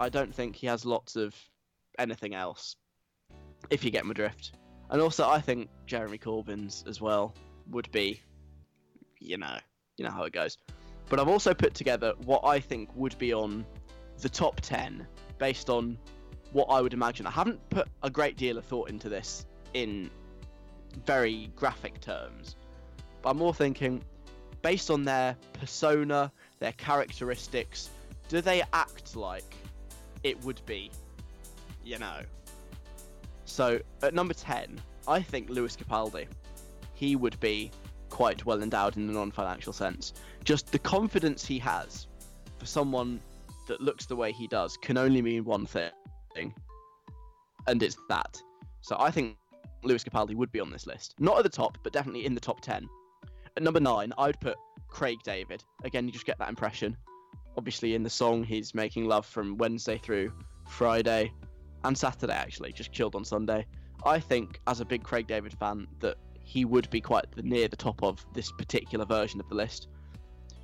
[0.00, 1.34] I don't think he has lots of
[1.98, 2.76] anything else,
[3.70, 4.52] if you get my drift.
[4.90, 7.34] And also, I think Jeremy Corbyn's as well
[7.70, 8.20] would be,
[9.20, 9.58] you know,
[9.96, 10.56] you know how it goes.
[11.08, 13.64] But I've also put together what I think would be on
[14.20, 15.06] the top 10
[15.38, 15.98] based on
[16.52, 17.26] what I would imagine.
[17.26, 20.10] I haven't put a great deal of thought into this in
[21.06, 22.56] very graphic terms,
[23.22, 24.02] but I'm more thinking
[24.62, 27.90] based on their persona, their characteristics,
[28.28, 29.54] do they act like
[30.22, 30.90] it would be,
[31.84, 32.20] you know?
[33.44, 36.26] So at number 10, I think Lewis Capaldi.
[36.94, 37.70] He would be
[38.18, 40.12] quite well endowed in the non financial sense.
[40.42, 42.08] Just the confidence he has
[42.58, 43.20] for someone
[43.68, 46.52] that looks the way he does can only mean one thing,
[47.68, 48.42] and it's that.
[48.80, 49.36] So I think
[49.84, 51.14] Lewis Capaldi would be on this list.
[51.20, 52.88] Not at the top, but definitely in the top 10.
[53.56, 54.56] At number 9, I would put
[54.88, 55.62] Craig David.
[55.84, 56.96] Again, you just get that impression.
[57.56, 60.32] Obviously, in the song, he's making love from Wednesday through
[60.66, 61.32] Friday
[61.84, 63.64] and Saturday, actually, just chilled on Sunday.
[64.04, 66.16] I think, as a big Craig David fan, that
[66.48, 69.88] he would be quite near the top of this particular version of the list.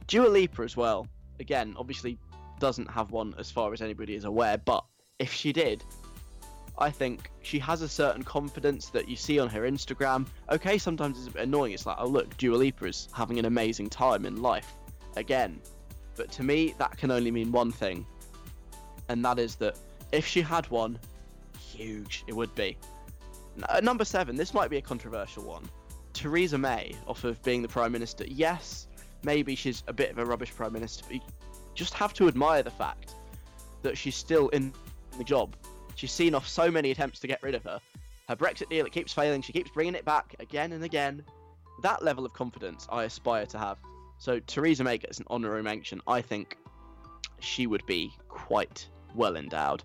[0.07, 1.07] Dua Lipa as well.
[1.41, 2.19] Again, obviously
[2.59, 4.83] doesn't have one as far as anybody is aware, but
[5.19, 5.85] if she did,
[6.79, 10.27] I think she has a certain confidence that you see on her Instagram.
[10.51, 11.73] Okay, sometimes it's a bit annoying.
[11.73, 14.73] It's like, oh look, Dua Lipa is having an amazing time in life
[15.17, 15.61] again.
[16.17, 18.07] But to me, that can only mean one thing,
[19.11, 19.79] and that is that
[20.13, 20.99] if she had one,
[21.59, 22.79] huge it would be.
[23.57, 25.69] N- number seven, this might be a controversial one.
[26.13, 28.25] Theresa May, off of being the Prime Minister.
[28.27, 28.87] Yes,
[29.23, 31.21] maybe she's a bit of a rubbish Prime Minister, but you
[31.75, 33.15] just have to admire the fact
[33.83, 34.73] that she's still in
[35.19, 35.57] the job.
[35.97, 37.81] She's seen off so many attempts to get rid of her.
[38.29, 39.43] Her Brexit deal, it keeps failing.
[39.43, 41.25] She keeps bringing it back again and again.
[41.83, 43.79] That level of confidence I aspire to have.
[44.19, 46.01] So Theresa May gets an honorary mention.
[46.07, 46.57] I think
[47.41, 49.83] she would be quite well endowed.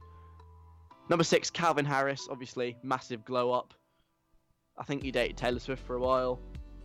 [1.09, 3.73] Number six, Calvin Harris, obviously massive glow up.
[4.77, 6.39] I think he dated Taylor Swift for a while.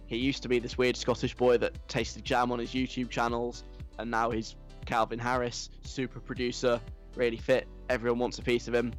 [0.07, 3.65] He used to be this weird Scottish boy that tasted jam on his YouTube channels,
[3.99, 4.57] and now he's
[4.87, 6.81] Calvin Harris, super producer,
[7.17, 7.69] really fit.
[7.91, 8.93] Everyone wants a piece of him.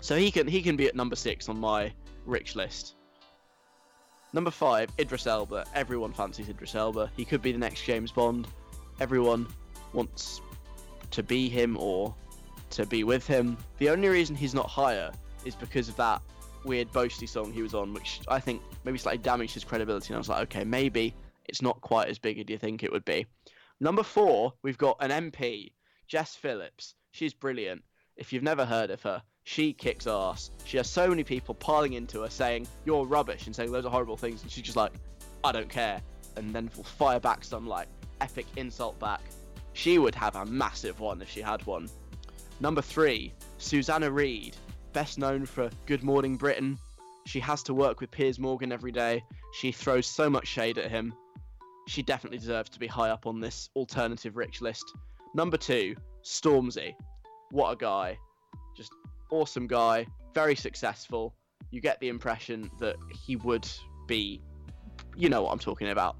[0.00, 1.92] So he can he can be at number six on my
[2.24, 2.96] rich list.
[4.32, 5.64] Number five, Idris Elba.
[5.74, 7.10] Everyone fancies Idris Elba.
[7.16, 8.48] He could be the next James Bond.
[9.00, 9.46] Everyone
[9.92, 10.40] wants
[11.12, 12.14] to be him or
[12.70, 13.56] to be with him.
[13.78, 15.12] The only reason he's not higher
[15.44, 16.22] is because of that
[16.64, 20.08] weird boasty song he was on, which I think maybe slightly damaged his credibility.
[20.08, 21.14] And I was like, okay, maybe
[21.46, 23.26] it's not quite as big as you think it would be.
[23.80, 25.72] Number four, we've got an MP,
[26.08, 26.94] Jess Phillips.
[27.12, 27.82] She's brilliant.
[28.16, 30.50] If you've never heard of her, she kicks ass.
[30.64, 33.92] She has so many people piling into her saying, You're rubbish, and saying loads of
[33.92, 34.92] horrible things, and she's just like,
[35.44, 36.00] I don't care.
[36.36, 37.88] And then will fire back some like
[38.20, 39.20] epic insult back.
[39.72, 41.88] She would have a massive one if she had one.
[42.58, 44.56] Number three, Susanna Reid,
[44.94, 46.78] best known for Good Morning Britain.
[47.26, 49.22] She has to work with Piers Morgan every day.
[49.52, 51.12] She throws so much shade at him.
[51.86, 54.84] She definitely deserves to be high up on this alternative rich list.
[55.34, 56.94] Number two, Stormzy.
[57.50, 58.18] What a guy.
[58.74, 58.90] Just
[59.30, 61.34] awesome guy, very successful.
[61.70, 63.68] You get the impression that he would
[64.06, 64.40] be,
[65.14, 66.16] you know what I'm talking about.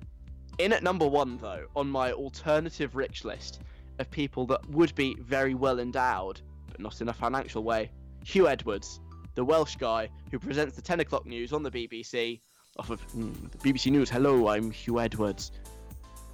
[0.59, 3.61] In at number one, though, on my alternative rich list
[3.99, 6.41] of people that would be very well endowed,
[6.71, 7.91] but not in a financial way,
[8.25, 9.01] Huw Edwards,
[9.35, 12.41] the Welsh guy who presents the 10 o'clock news on the BBC,
[12.79, 14.11] off of mm, the BBC News.
[14.11, 15.53] Hello, I'm Huw Edwards.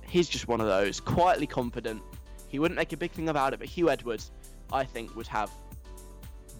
[0.07, 2.03] He's just one of those, quietly confident.
[2.49, 4.31] He wouldn't make a big thing about it, but Huw Edwards,
[4.73, 5.51] I think, would have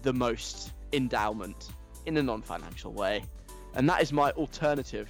[0.01, 1.69] the most endowment
[2.05, 3.23] in a non financial way.
[3.75, 5.09] And that is my alternative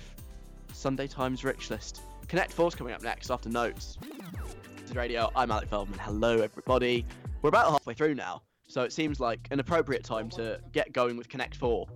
[0.73, 2.01] Sunday Times rich list.
[2.27, 3.97] Connect 4's coming up next after notes.
[4.91, 5.31] Radio.
[5.35, 5.97] I'm Alec Feldman.
[5.97, 7.03] Hello, everybody.
[7.41, 11.17] We're about halfway through now, so it seems like an appropriate time to get going
[11.17, 11.87] with Connect 4.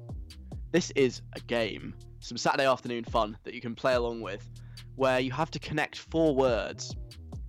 [0.72, 4.50] This is a game, some Saturday afternoon fun that you can play along with,
[4.96, 6.96] where you have to connect four words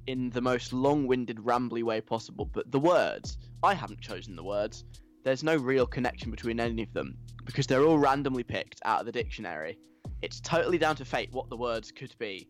[0.07, 2.45] in the most long winded, rambly way possible.
[2.45, 4.84] But the words, I haven't chosen the words.
[5.24, 7.16] There's no real connection between any of them
[7.47, 9.78] because they're all randomly picked out of the dictionary.
[10.20, 12.49] It's totally down to fate what the words could be.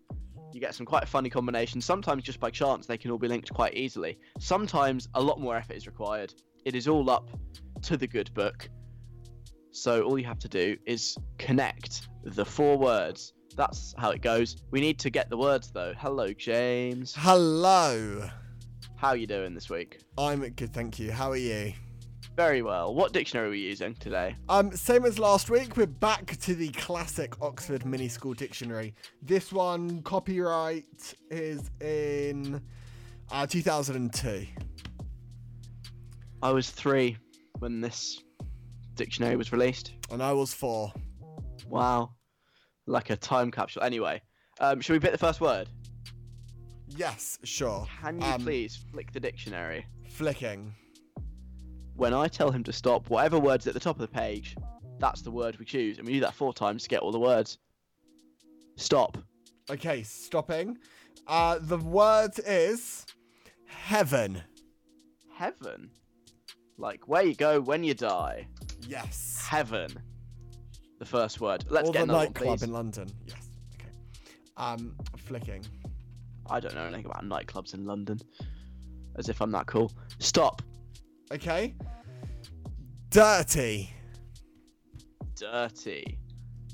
[0.53, 1.84] You get some quite funny combinations.
[1.84, 4.18] Sometimes, just by chance, they can all be linked quite easily.
[4.38, 6.34] Sometimes, a lot more effort is required.
[6.64, 7.30] It is all up
[7.82, 8.68] to the good book.
[9.70, 13.34] So, all you have to do is connect the four words.
[13.57, 14.57] That's how it goes.
[14.70, 15.92] We need to get the words, though.
[15.96, 17.14] Hello, James.
[17.16, 18.28] Hello.
[18.96, 20.01] How are you doing this week?
[20.16, 21.12] I'm good, thank you.
[21.12, 21.72] How are you?
[22.39, 22.95] Very well.
[22.95, 24.36] What dictionary are we using today?
[24.49, 28.95] Um, same as last week, we're back to the classic Oxford Mini School Dictionary.
[29.20, 32.62] This one, copyright is in
[33.32, 34.47] uh, 2002.
[36.41, 37.16] I was three
[37.59, 38.22] when this
[38.95, 39.95] dictionary was released.
[40.12, 40.93] And I was four.
[41.66, 42.12] Wow.
[42.86, 43.82] Like a time capsule.
[43.82, 44.22] Anyway,
[44.61, 45.68] um, should we pick the first word?
[46.86, 47.84] Yes, sure.
[48.01, 49.86] Can you Um, please flick the dictionary?
[50.09, 50.76] Flicking.
[51.99, 54.55] When I tell him to stop, whatever word's at the top of the page,
[55.01, 55.99] that's the word we choose.
[55.99, 57.59] And we do that four times to get all the words.
[58.76, 59.18] Stop.
[59.68, 60.78] Okay, stopping.
[61.26, 63.05] Uh, the word is
[63.66, 64.40] heaven.
[65.34, 65.90] Heaven.
[66.76, 68.46] Like where you go when you die.
[68.86, 69.44] Yes.
[69.51, 69.90] Heaven.
[71.01, 71.64] The first word.
[71.68, 72.62] Let's or get the another one, nightclub please.
[72.62, 73.09] in London.
[73.26, 73.51] Yes.
[73.74, 73.90] Okay.
[74.57, 75.64] Um, flicking.
[76.49, 78.20] I don't know anything about nightclubs in London.
[79.16, 79.90] As if I'm that cool.
[80.20, 80.62] Stop.
[81.32, 81.74] Okay.
[83.10, 83.90] Dirty.
[85.36, 86.18] Dirty.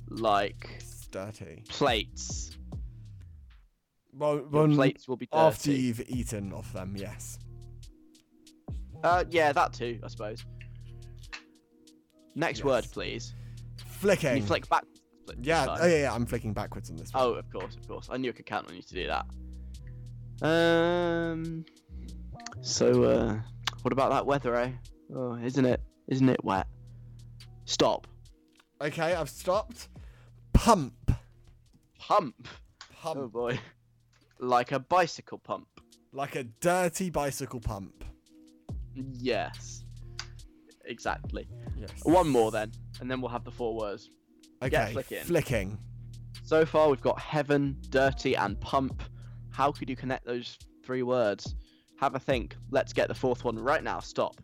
[0.09, 1.65] Like It's dirty.
[1.69, 2.57] plates.
[4.13, 5.39] Well, plates will be dirty.
[5.39, 7.39] after you've eaten off them, yes.
[9.03, 10.45] Uh, yeah, that too, I suppose.
[12.37, 12.65] Next Yes.
[12.65, 13.35] word, please.
[13.77, 14.37] Can Flicking.
[14.39, 14.85] you flick back?
[15.27, 17.23] flick yeah, oh yeah, yeah, I'm flicking backwards on this one.
[17.23, 18.09] Oh, of course, of course.
[18.11, 20.47] I knew I could count on you to do that.
[20.47, 21.65] Um.
[22.61, 23.41] So, uh,
[23.85, 24.71] what about that weather, eh?
[25.15, 25.79] Oh, isn't it?
[26.09, 26.67] Isn't it wet?
[27.67, 28.07] Stop.
[28.81, 29.89] Okay, I've stopped.
[30.55, 30.95] Pump.
[31.99, 32.49] Pump.
[32.95, 33.19] Pump.
[33.19, 33.61] Oh boy.
[34.39, 35.69] Like a bicycle pump.
[36.15, 38.05] Like a dirty bicycle pump.
[38.95, 39.85] Yes.
[40.87, 41.47] Exactly.
[41.77, 41.91] Yes.
[42.05, 42.73] One more then,
[43.03, 44.09] and then we'll have the four words.
[44.63, 45.25] Okay, flicking.
[45.25, 45.79] flicking.
[46.43, 49.03] So far, we've got heaven, dirty, and pump.
[49.51, 51.55] How could you connect those three words?
[52.01, 52.57] Have a think.
[52.71, 54.01] Let's get the fourth one right now.
[54.01, 54.41] Stop.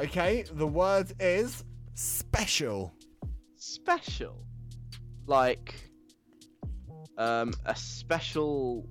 [0.00, 1.64] Okay, the word is
[1.94, 2.92] special.
[3.56, 4.44] Special.
[5.26, 5.74] Like,
[7.18, 8.88] um, a special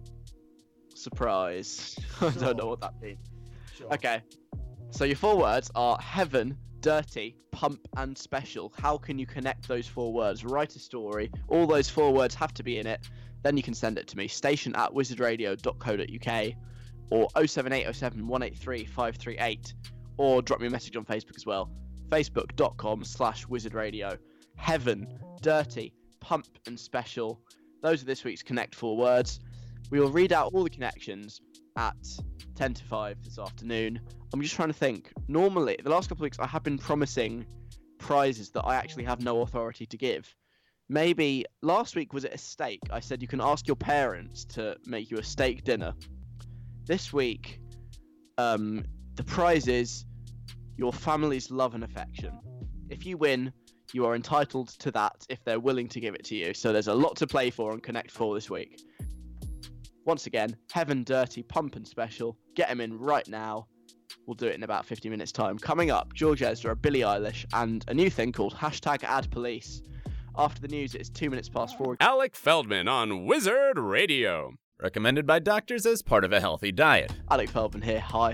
[0.95, 1.97] surprise.
[2.21, 3.19] I don't know what that means.
[3.91, 4.21] Okay.
[4.91, 8.73] So your four words are heaven, dirty, pump, and special.
[8.77, 10.43] How can you connect those four words?
[10.43, 11.31] Write a story.
[11.47, 13.07] All those four words have to be in it.
[13.43, 14.27] Then you can send it to me.
[14.27, 16.55] Station at wizardradio.co.uk
[17.09, 19.73] or 07807 183 538
[20.17, 21.71] or drop me a message on Facebook as well.
[22.09, 24.17] Facebook.com slash wizardradio.
[24.57, 25.07] Heaven,
[25.41, 27.39] dirty, pump, and special.
[27.81, 29.39] Those are this week's Connect Four words.
[29.89, 31.39] We will read out all the connections
[31.77, 31.95] at
[32.55, 34.01] 10 to 5 this afternoon.
[34.33, 35.13] I'm just trying to think.
[35.27, 37.45] Normally, the last couple of weeks, I have been promising
[37.97, 40.35] prizes that I actually have no authority to give.
[40.89, 42.81] Maybe last week was it a steak?
[42.91, 45.93] I said you can ask your parents to make you a steak dinner.
[46.85, 47.59] This week,
[48.37, 48.83] um,
[49.15, 50.05] the prize is
[50.77, 52.39] your family's love and affection.
[52.89, 53.53] If you win,
[53.93, 56.53] you are entitled to that if they're willing to give it to you.
[56.53, 58.81] So there's a lot to play for on Connect 4 this week.
[60.05, 62.37] Once again, Heaven Dirty Pump and Special.
[62.55, 63.67] Get them in right now.
[64.25, 65.57] We'll do it in about 50 minutes' time.
[65.57, 69.81] Coming up, George Ezra, Billie Eilish, and a new thing called hashtag Ad Police.
[70.37, 71.97] After the news, it's two minutes past four.
[71.99, 74.53] Alec Feldman on Wizard Radio.
[74.81, 77.11] Recommended by doctors as part of a healthy diet.
[77.29, 77.99] Alec Feldman here.
[77.99, 78.33] Hi.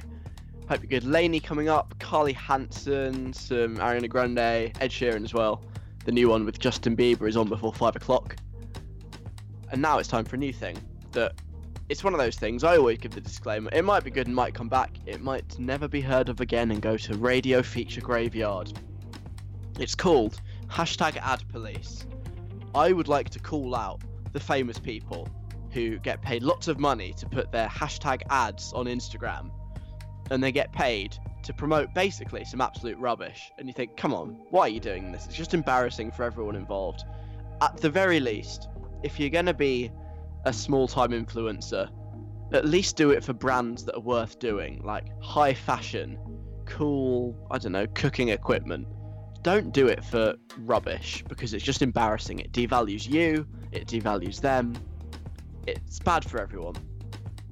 [0.69, 1.03] Hope you're good.
[1.03, 1.97] LANY coming up.
[1.99, 5.63] Carlie Hanson, some Ariana Grande, Ed Sheeran as well.
[6.05, 8.35] The new one with Justin Bieber is on before five o'clock.
[9.71, 10.77] And now it's time for a new thing.
[11.13, 11.33] That
[11.89, 12.63] it's one of those things.
[12.63, 13.71] I always give the disclaimer.
[13.73, 14.91] It might be good and might come back.
[15.07, 18.71] It might never be heard of again and go to Radio Feature Graveyard.
[19.79, 22.05] It's called hashtag Ad Police.
[22.75, 25.27] I would like to call out the famous people
[25.75, 29.51] who get paid lots of money to put their hashtag ads on Instagram,
[30.31, 33.51] and they get paid to promote basically some absolute rubbish.
[33.59, 35.25] And you think, come on, why are you doing this?
[35.25, 37.03] It's just embarrassing for everyone involved.
[37.61, 38.69] At the very least,
[39.03, 39.91] if you're going to be
[40.45, 41.89] a small time influencer,
[42.53, 46.17] at least do it for brands that are worth doing, like high fashion,
[46.65, 48.87] cool, I don't know, cooking equipment.
[49.41, 52.39] Don't do it for rubbish because it's just embarrassing.
[52.39, 54.73] It devalues you, it devalues them.
[55.67, 56.75] It's bad for everyone.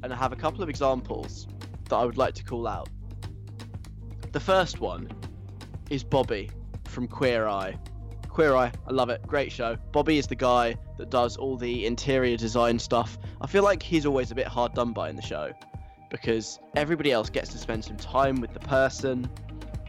[0.04, 1.48] And I have a couple of examples
[1.90, 2.90] that I would like to call out.
[4.32, 5.10] The first one
[5.90, 6.50] is Bobby
[6.86, 7.78] from Queer Eye.
[8.30, 9.22] Queer Eye, I love it.
[9.28, 9.78] Great show.
[9.92, 13.18] Bobby is the guy that does all the interior design stuff.
[13.42, 15.52] I feel like he's always a bit hard done by in the show
[16.10, 19.30] because everybody else gets to spend some time with the person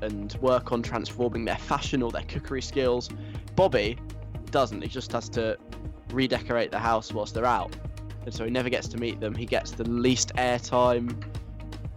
[0.02, 3.10] and work on transforming their fashion or their cookery skills.
[3.56, 3.98] Bobby
[4.50, 4.82] doesn't.
[4.82, 5.58] He just has to
[6.10, 7.76] redecorate the house whilst they're out.
[8.24, 9.34] And so he never gets to meet them.
[9.34, 11.22] He gets the least airtime.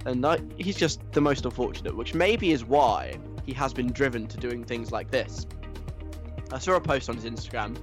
[0.05, 4.27] And I, he's just the most unfortunate, which maybe is why he has been driven
[4.27, 5.45] to doing things like this.
[6.51, 7.77] I saw a post on his Instagram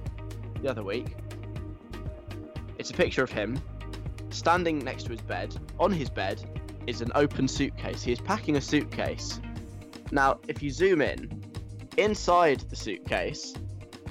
[0.61, 1.15] the other week.
[2.77, 3.59] It's a picture of him
[4.29, 5.55] standing next to his bed.
[5.79, 6.43] On his bed
[6.87, 8.03] is an open suitcase.
[8.03, 9.39] He is packing a suitcase.
[10.11, 11.43] Now, if you zoom in,
[11.97, 13.53] inside the suitcase,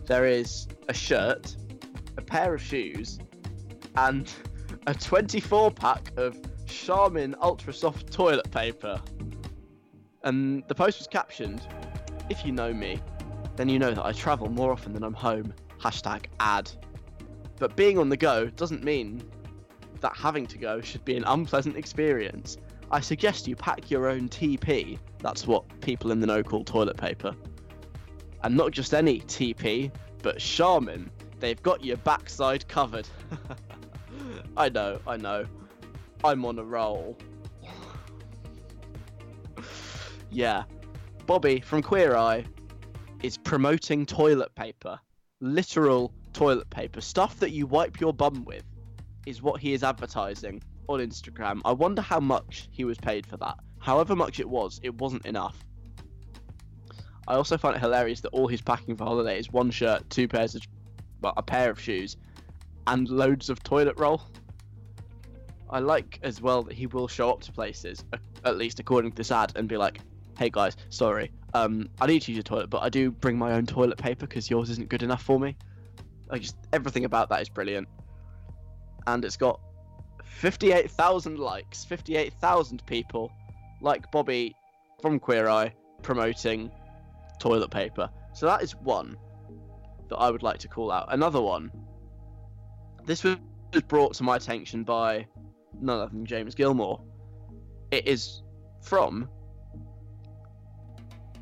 [0.07, 1.57] there is a shirt,
[2.17, 3.19] a pair of shoes,
[3.97, 4.33] and
[4.87, 9.01] a 24 pack of Charmin Ultra Soft toilet paper.
[10.23, 11.67] And the post was captioned,
[12.31, 13.01] If you know me,
[13.57, 15.55] then you know that I travel more often than I'm home.
[15.81, 16.71] Hashtag ad.
[17.59, 19.23] But being on the go doesn't mean
[20.01, 22.57] that having to go should be an unpleasant experience.
[22.91, 24.99] I suggest you pack your own TP.
[25.21, 27.35] That's what people in the know call toilet paper.
[28.43, 29.91] And not just any TP,
[30.23, 31.11] but Charmin.
[31.41, 33.09] They've got your backside covered.
[34.57, 35.47] I know, I know.
[36.23, 37.19] I'm on a roll.
[40.31, 40.65] yeah.
[41.27, 42.45] Bobby from Queer Eye
[43.23, 44.99] is promoting toilet paper.
[45.41, 47.01] Literal toilet paper.
[47.01, 48.65] Stuff that you wipe your bum with
[49.27, 51.61] is what he is advertising on Instagram.
[51.65, 53.57] I wonder how much he was paid for that.
[53.79, 55.65] However much it was, it wasn't enough.
[57.27, 60.29] I also find it hilarious that all he's packing for holiday is one shirt, two
[60.29, 60.63] pairs of,
[61.23, 62.17] well, a pair of shoes,
[62.87, 64.23] and loads of toilet roll.
[65.71, 68.05] I like as well that he will show up to places,
[68.45, 70.01] at least according to this ad, and be like,
[70.39, 73.53] "Hey guys, sorry, um, I need to use a toilet, but I do bring my
[73.53, 75.57] own toilet paper because yours isn't good enough for me."
[76.31, 77.89] Like just everything about that is brilliant,
[79.07, 79.61] and it's got
[80.23, 83.33] 58,000 likes, 58,000 people
[83.81, 84.55] like Bobby
[85.01, 85.73] from Queer Eye
[86.03, 86.71] promoting
[87.39, 88.09] toilet paper.
[88.33, 89.17] So that is one
[90.09, 91.07] that I would like to call out.
[91.11, 91.71] Another one.
[93.07, 93.37] This was
[93.89, 95.27] brought to my attention by
[95.81, 97.01] none other than James Gilmore.
[97.91, 98.43] It is
[98.83, 99.29] from.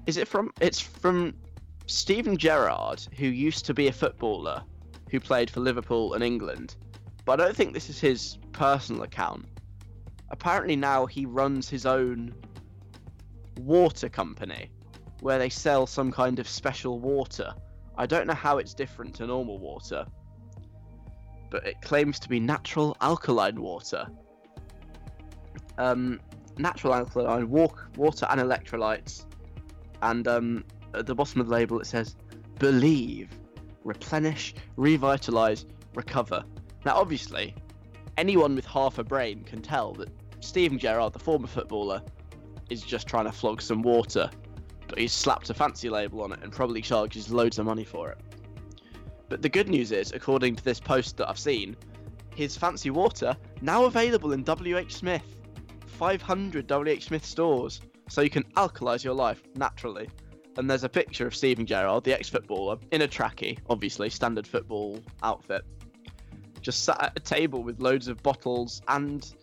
[0.07, 0.53] Is it from?
[0.61, 1.35] It's from
[1.87, 4.63] Steven Gerrard, who used to be a footballer
[5.11, 6.77] who played for Liverpool and England.
[7.25, 9.47] But I don't think this is his personal account.
[10.31, 12.35] Apparently now he runs his own
[13.59, 14.71] water company
[15.21, 17.55] where they sell some kind of special water.
[17.97, 20.07] I don't know how it's different to normal water,
[21.53, 24.09] but it claims to be natural alkaline water.
[25.77, 26.19] Um,
[26.57, 29.27] natural alkaline walk, water and electrolytes,
[30.01, 32.17] and um, at the bottom of the label it says,
[32.59, 33.29] "Believe,
[33.85, 36.43] replenish, revitalize, recover."
[36.87, 37.55] Now, obviously,
[38.17, 40.09] anyone with half a brain can tell that
[40.41, 42.01] Steven Gerrard, the former footballer,
[42.71, 44.31] is just trying to flog some water,
[44.89, 48.11] but he's slapped a fancy label on it and probably charges loads of money for
[48.11, 48.19] it.
[49.33, 51.75] But the good news is, according to this post that I've seen,
[52.35, 55.39] his fancy water now available in WH Smith.
[55.87, 57.81] 500 WH Smith stores,
[58.11, 60.11] so you can alkalize your life naturally.
[60.59, 65.01] And there's a picture of Steven Gerrard, the ex-footballer, in a trackie, obviously standard football
[65.23, 65.63] outfit,
[66.61, 69.35] just sat at a table with loads of bottles and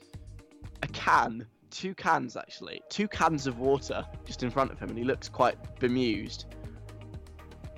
[0.83, 4.99] a can, two cans actually, two cans of water just in front of him, and
[4.99, 6.45] he looks quite bemused.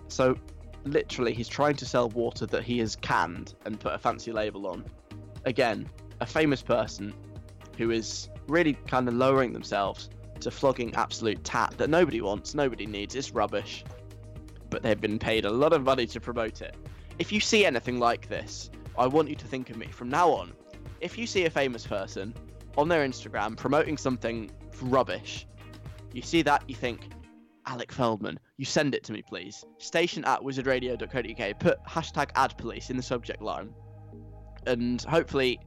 [0.09, 0.35] So,
[0.83, 4.67] literally, he's trying to sell water that he has canned and put a fancy label
[4.67, 4.85] on.
[5.45, 7.13] Again, a famous person
[7.77, 10.09] who is really kind of lowering themselves
[10.41, 13.83] to flogging absolute tat that nobody wants, nobody needs, it's rubbish.
[14.69, 16.75] But they've been paid a lot of money to promote it.
[17.19, 20.29] If you see anything like this, I want you to think of me from now
[20.29, 20.53] on.
[20.99, 22.33] If you see a famous person
[22.77, 24.51] on their Instagram promoting something
[24.81, 25.47] rubbish,
[26.13, 27.01] you see that, you think,
[27.65, 29.63] Alec Feldman, you send it to me, please.
[29.77, 31.59] Station at wizardradio.co.uk.
[31.59, 33.73] Put hashtag ad police in the subject line.
[34.65, 35.59] And hopefully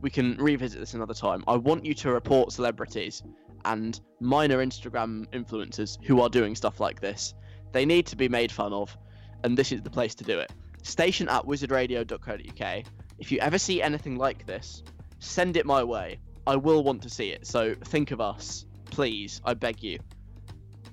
[0.00, 1.44] we can revisit this another time.
[1.46, 3.22] I want you to report celebrities
[3.64, 7.34] and minor Instagram influencers who are doing stuff like this.
[7.72, 8.96] They need to be made fun of,
[9.44, 10.52] and this is the place to do it.
[10.82, 12.84] Station at wizardradio.co.uk.
[13.18, 14.82] If you ever see anything like this,
[15.18, 16.20] send it my way.
[16.46, 17.46] I will want to see it.
[17.46, 19.40] So think of us, please.
[19.44, 19.98] I beg you.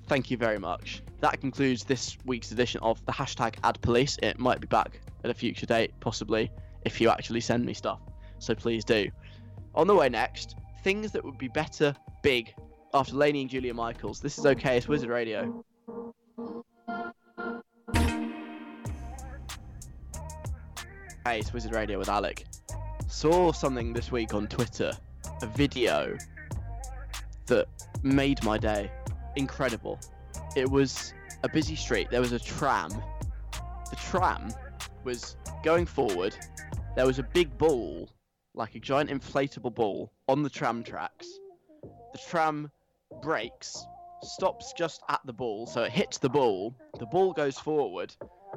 [0.06, 1.02] Thank you very much.
[1.20, 4.18] That concludes this week's edition of the hashtag Ad Police.
[4.22, 6.50] It might be back at a future date, possibly,
[6.84, 8.00] if you actually send me stuff.
[8.38, 9.08] So please do.
[9.74, 12.54] On the way next, things that would be better big
[12.94, 14.20] after LANY and Julia Michaels.
[14.20, 14.76] This is okay.
[14.76, 15.64] It's Wizard Radio.
[21.24, 22.46] Hey, it's Wizard Radio with Alec.
[23.08, 24.92] Saw something this week on Twitter,
[25.42, 26.16] a video
[27.46, 27.66] that
[28.04, 28.90] made my day.
[29.36, 29.98] Incredible.
[30.56, 32.08] It was a busy street.
[32.10, 32.90] There was a tram.
[33.90, 34.52] The tram
[35.04, 36.36] was going forward.
[36.96, 38.08] There was a big ball,
[38.54, 41.26] like a giant inflatable ball, on the tram tracks.
[42.12, 42.70] The tram
[43.22, 43.86] brakes,
[44.22, 46.74] stops just at the ball, so it hits the ball.
[46.98, 48.14] The ball goes forward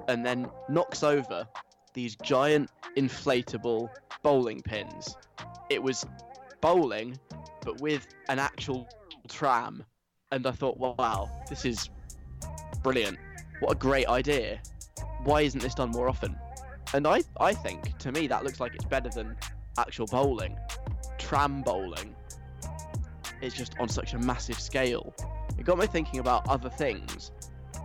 [0.07, 1.47] and then knocks over
[1.93, 3.89] these giant inflatable
[4.23, 5.15] bowling pins.
[5.69, 6.05] It was
[6.61, 7.19] bowling,
[7.61, 8.87] but with an actual
[9.27, 9.83] tram.
[10.31, 11.89] And I thought, wow, this is
[12.83, 13.17] brilliant.
[13.61, 14.61] What a great idea.
[15.23, 16.37] Why isn't this done more often?
[16.93, 19.35] And I, I think, to me, that looks like it's better than
[19.79, 20.55] actual bowling.
[21.17, 22.15] Tram bowling.
[23.41, 25.15] It's just on such a massive scale.
[25.57, 27.31] It got me thinking about other things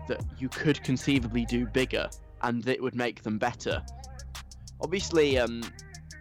[0.09, 2.11] that you could conceivably do bigger
[2.43, 3.83] and it would make them better.
[4.83, 5.63] Obviously, um,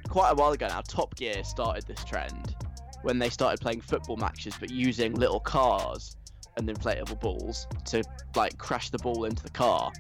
[0.07, 2.55] quite a while ago now, Top Gear started this trend
[3.03, 6.17] when they started playing football matches but using little cars
[6.57, 8.03] and inflatable balls to
[8.35, 9.91] like crash the ball into the car.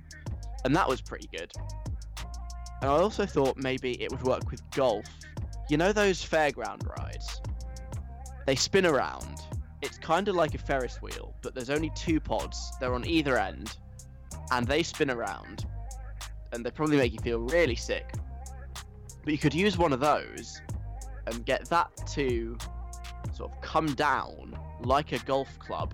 [0.65, 1.51] And that was pretty good.
[2.81, 5.05] And I also thought maybe it would work with golf.
[5.69, 7.41] You know those fairground rides?
[8.45, 9.41] They spin around.
[9.81, 12.73] It's kind of like a Ferris wheel, but there's only two pods.
[12.79, 13.77] They're on either end,
[14.51, 15.65] and they spin around,
[16.51, 18.13] and they probably make you feel really sick.
[19.23, 20.61] But you could use one of those
[21.27, 22.57] and get that to
[23.33, 25.93] sort of come down like a golf club.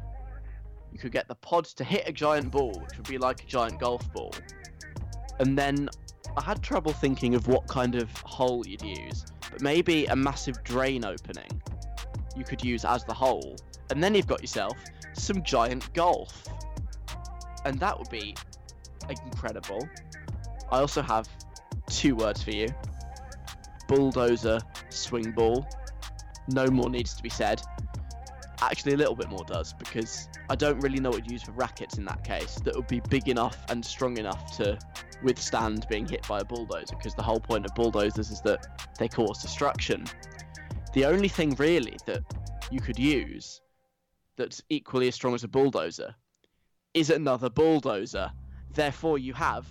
[0.92, 3.46] You could get the pods to hit a giant ball, which would be like a
[3.46, 4.34] giant golf ball.
[5.40, 5.90] And then
[6.36, 10.64] I had trouble thinking of what kind of hole you'd use, but maybe a massive
[10.64, 11.62] drain opening
[12.36, 13.56] you could use as the hole.
[13.90, 14.78] And then you've got yourself
[15.14, 16.44] some giant golf.
[17.66, 18.36] And that would be
[19.10, 19.88] incredible.
[20.72, 21.28] I also have
[21.88, 22.68] two words for you
[23.88, 24.60] bulldozer
[24.90, 25.68] swing ball.
[26.54, 27.62] No more needs to be said.
[28.62, 31.52] Actually, a little bit more does because I don't really know what to use for
[31.54, 34.78] rackets in that case that would be big enough and strong enough to
[35.24, 39.08] withstand being hit by a bulldozer because the whole point of bulldozers is that they
[39.08, 40.04] cause destruction.
[40.93, 42.24] The only thing really that
[42.72, 43.62] you could use
[44.36, 46.16] that's equally as strong as a bulldozer
[46.93, 48.32] is another bulldozer.
[48.74, 49.68] Therefore, you have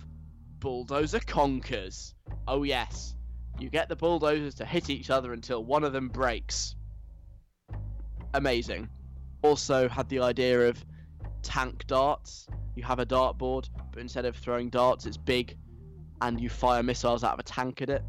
[0.59, 2.13] bulldozer conkers.
[2.47, 3.15] Oh, yes.
[3.59, 6.75] You get the bulldozers to hit each other until one of them breaks.
[8.33, 8.89] Amazing.
[9.41, 10.83] Also, had the idea of
[11.41, 12.47] tank darts.
[12.75, 15.57] You have a dartboard, but instead of throwing darts, it's big,
[16.21, 18.03] and you fire missiles out of a tank at it.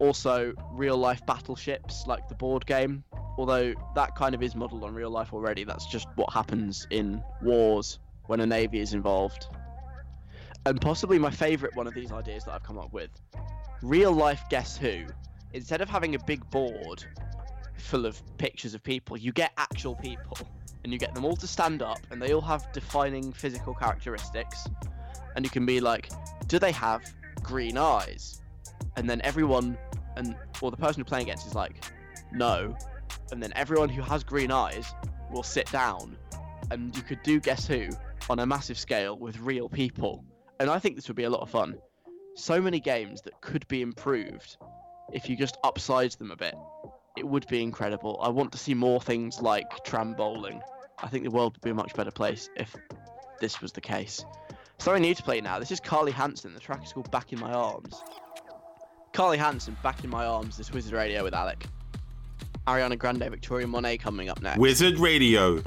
[0.00, 3.04] Also, real life battleships like the board game,
[3.38, 5.62] although that kind of is modelled on real life already.
[5.62, 9.46] That's just what happens in wars when a navy is involved.
[10.66, 13.10] And possibly my favourite one of these ideas that I've come up with
[13.82, 15.04] real life Guess Who.
[15.52, 17.04] Instead of having a big board
[17.76, 20.38] full of pictures of people, you get actual people
[20.84, 24.66] and you get them all to stand up and they all have defining physical characteristics.
[25.36, 26.10] And you can be like,
[26.46, 27.02] do they have
[27.42, 28.40] green eyes?
[28.96, 29.76] And then everyone
[30.16, 31.84] and or the person you're playing against is like,
[32.32, 32.76] no.
[33.30, 34.94] And then everyone who has green eyes
[35.30, 36.16] will sit down
[36.70, 37.88] and you could do Guess Who
[38.30, 40.24] on a massive scale with real people.
[40.60, 41.76] And I think this would be a lot of fun.
[42.34, 44.56] So many games that could be improved
[45.12, 46.54] if you just upsize them a bit.
[47.16, 48.18] It would be incredible.
[48.22, 50.62] I want to see more things like tram bowling.
[51.02, 52.74] I think the world would be a much better place if
[53.40, 54.24] this was the case.
[54.78, 55.58] Something new to play now.
[55.58, 56.54] This is Carlie Hanson.
[56.54, 58.02] The track is called Back in My Arms.
[59.12, 61.66] Carlie Hanson, Back in My Arms, this Wizard Radio with Alec.
[62.66, 64.58] Ariana Grande, Victoria Monet coming up next.
[64.58, 65.62] Wizard Radio.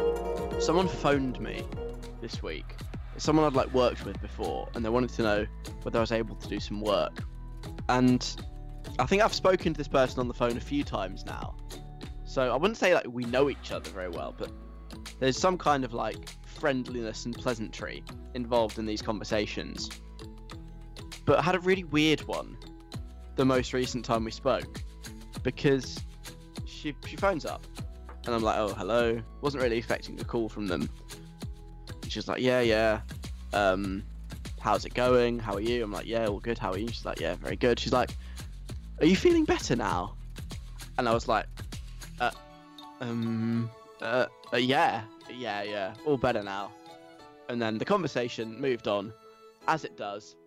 [0.60, 1.64] Someone phoned me
[2.22, 2.76] this week.
[3.18, 5.48] Someone I'd like worked with before, and they wanted to know
[5.84, 7.24] whether I was able to do some work.
[7.90, 8.26] And
[9.00, 11.56] I think I've spoken to this person on the phone a few times now.
[12.26, 14.52] So I wouldn't say like we know each other very well, but
[15.20, 18.04] there's some kind of like friendliness and pleasantry
[18.34, 19.90] involved in these conversations.
[21.26, 22.58] But I had a really weird one
[23.36, 24.82] the most recent time we spoke
[25.44, 26.00] because
[26.66, 27.66] she she phones up
[28.26, 29.22] and I'm like, oh hello.
[29.42, 30.90] Wasn't really expecting a call from them.
[32.16, 33.02] She's like, yeah, yeah.
[33.52, 34.02] Um,
[34.62, 35.38] how's it going?
[35.38, 35.84] How are you?
[35.84, 36.58] I'm like, yeah, all good.
[36.58, 36.88] How are you?
[36.88, 37.78] She's like, yeah, very good.
[37.78, 38.16] She's like,
[39.02, 40.16] are you feeling better now?
[40.98, 41.46] And I was like,
[42.22, 42.32] Uh,
[43.02, 43.70] um,
[44.02, 46.72] uh, uh, yeah, yeah, yeah, all better now.
[47.50, 49.12] And then the conversation moved on,
[49.68, 50.38] as it does.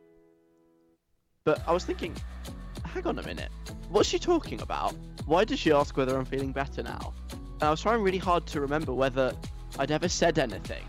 [1.44, 2.16] But I was thinking,
[2.86, 3.50] hang on a minute,
[3.90, 4.94] what's she talking about?
[5.26, 7.12] Why does she ask whether I'm feeling better now?
[7.30, 9.34] And I was trying really hard to remember whether
[9.78, 10.84] I'd ever said anything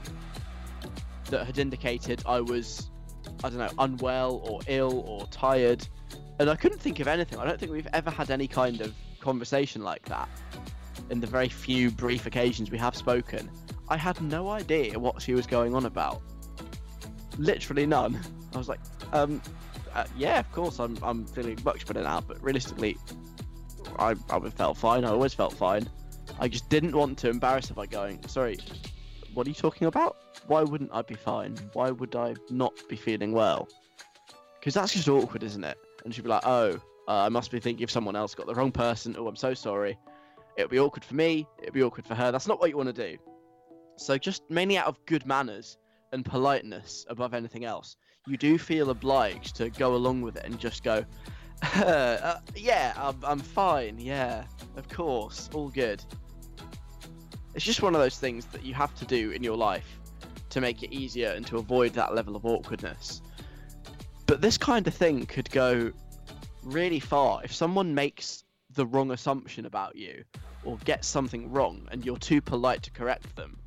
[1.30, 2.90] that had indicated I was,
[3.44, 5.88] I don't know, unwell or ill or tired.
[6.40, 7.40] And I couldn't think of anything.
[7.40, 10.30] I don't think we've ever had any kind of conversation like that
[11.10, 13.50] in the very few brief occasions we have spoken.
[13.90, 16.22] I had no idea what she was going on about.
[17.38, 18.20] Literally none.
[18.54, 18.80] I was like,
[19.14, 19.42] um,
[19.94, 22.98] uh, yeah, of course, I'm, I'm feeling much better now, but realistically,
[23.98, 25.04] I, I felt fine.
[25.04, 25.90] I always felt fine.
[26.40, 28.60] I just didn't want to embarrass her by going, sorry,
[29.34, 30.18] what are you talking about?
[30.48, 31.56] Why wouldn't I be fine?
[31.74, 33.68] Why would I not be feeling well?
[34.60, 35.78] Because that's just awkward, isn't it?
[36.04, 38.56] And she'd be like, oh, uh, I must be thinking of someone else, got the
[38.56, 39.16] wrong person.
[39.18, 39.98] Oh, I'm so sorry.
[40.58, 41.48] It'll be awkward for me.
[41.60, 42.32] It'll be awkward for her.
[42.32, 43.18] That's not what you want to do.
[43.98, 45.78] So, just mainly out of good manners
[46.12, 50.60] and politeness above anything else, you do feel obliged to go along with it and
[50.60, 51.04] just go,
[51.76, 54.00] uh, yeah, I'm, I'm fine.
[54.00, 54.44] Yeah,
[54.78, 56.04] of course, all good.
[57.60, 60.00] It's just one of those things that you have to do in your life
[60.52, 63.22] to make it easier and to avoid that level of awkwardness.
[64.28, 65.92] But this kind of thing could go
[66.64, 68.46] really far if someone makes
[68.76, 70.24] the wrong assumption about you
[70.64, 73.60] or gets something wrong and you're too polite to correct them.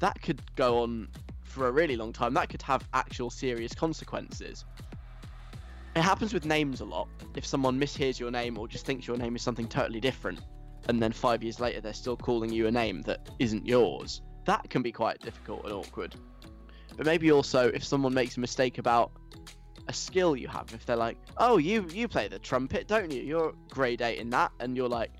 [0.00, 1.08] That could go on
[1.44, 2.34] for a really long time.
[2.34, 4.66] That could have actual serious consequences.
[5.96, 7.08] It happens with names a lot.
[7.34, 10.40] If someone mishears your name or just thinks your name is something totally different,
[10.86, 14.68] and then five years later they're still calling you a name that isn't yours, that
[14.70, 16.14] can be quite difficult and awkward.
[16.96, 19.12] But maybe also if someone makes a mistake about
[19.88, 23.22] a skill you have, if they're like, "Oh, you you play the trumpet, don't you?
[23.22, 25.12] You're grade eight in that," and you're like,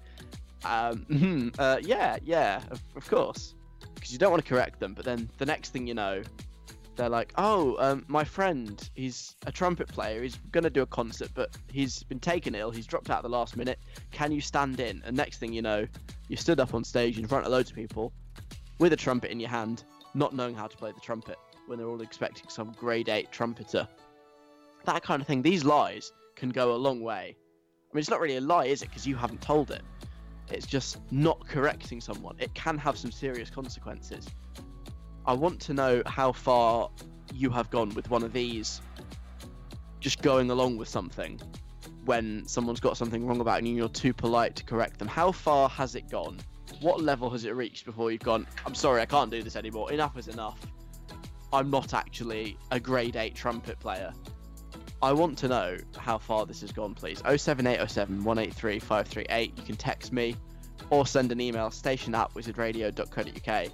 [0.65, 3.55] um, uh, "Yeah, yeah, of, of course,"
[3.95, 4.95] because you don't want to correct them.
[4.95, 6.23] But then the next thing you know,
[6.99, 10.23] they're like, "Oh, um, my friend, he's a trumpet player.
[10.23, 12.71] He's gonna do a concert, but he's been taken ill.
[12.71, 13.79] He's dropped out at the last minute.
[14.11, 15.87] Can you stand in?" And next thing you know,
[16.29, 18.13] you stood up on stage in front of loads of people
[18.79, 19.85] with a trumpet in your hand,
[20.15, 23.89] not knowing how to play the trumpet when they're all expecting some grade eight trumpeter
[24.89, 25.43] that kind of thing.
[25.43, 27.37] These lies can go a long way.
[27.37, 28.89] I mean, it's not really a lie, is it?
[28.89, 29.83] Because you haven't told it.
[30.51, 32.37] It's just not correcting someone.
[32.39, 34.27] It can have some serious consequences.
[35.29, 36.89] I want to know how far
[37.35, 38.81] you have gone with one of these,
[40.01, 41.39] just going along with something
[42.07, 45.07] when someone's got something wrong about you and you're too polite to correct them.
[45.07, 46.39] How far has it gone?
[46.81, 49.93] What level has it reached before you've gone, I'm sorry, I can't do this anymore.
[49.93, 50.59] Enough is enough.
[51.53, 54.15] I'm not actually a grade 8 trumpet player.
[55.03, 57.19] I want to know how far this has gone, please.
[57.19, 59.59] 07807 183 538.
[59.59, 60.37] You can text me
[60.89, 63.71] or send an email station at wizardradio.co.uk.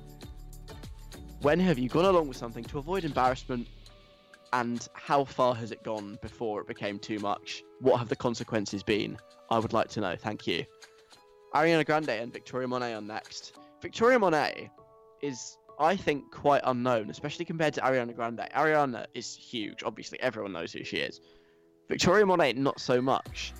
[1.45, 3.66] When have you gone along with something to avoid embarrassment
[4.55, 7.62] and how far has it gone before it became too much?
[7.80, 9.18] What have the consequences been?
[9.51, 10.16] I would like to know.
[10.16, 10.64] Thank you.
[11.55, 13.59] Ariana Grande and Victoria Monet are next.
[13.82, 14.70] Victoria Monet
[15.20, 18.49] is I think, quite unknown, especially compared to Ariana Grande.
[18.55, 19.82] Ariana is huge.
[19.84, 21.20] Obviously, everyone knows who she is.
[21.90, 23.53] Victoria Monet, not so much.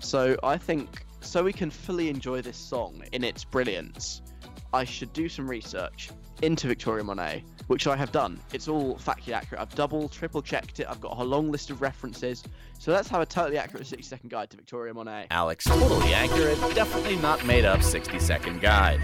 [0.00, 4.20] So I think, so we can fully enjoy this song in its brilliance,
[4.72, 6.10] I should do some research
[6.42, 8.40] into Victoria Monet, which I have done.
[8.52, 9.60] It's all factually accurate.
[9.60, 10.86] I've double, triple checked it.
[10.88, 12.42] I've got a long list of references.
[12.78, 15.26] So let's have a totally accurate 60 second guide to Victoria Monet.
[15.30, 19.00] Alex, totally accurate, definitely not made up 60 second guide.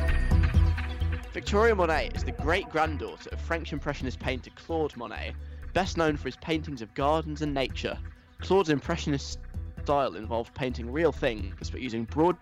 [1.32, 5.34] Victoria Monet is the great granddaughter of French Impressionist painter Claude Monet,
[5.74, 7.98] best known for his paintings of gardens and nature.
[8.40, 9.38] Claude's Impressionist
[9.82, 12.36] style involved painting real things but using broad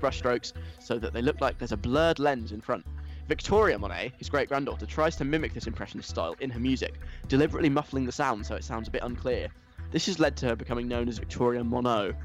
[0.00, 2.86] brushstrokes so that they look like there's a blurred lens in front.
[3.28, 6.94] Victoria Monet, his great granddaughter, tries to mimic this Impressionist style in her music,
[7.28, 9.48] deliberately muffling the sound so it sounds a bit unclear.
[9.90, 12.16] This has led to her becoming known as Victoria Monod.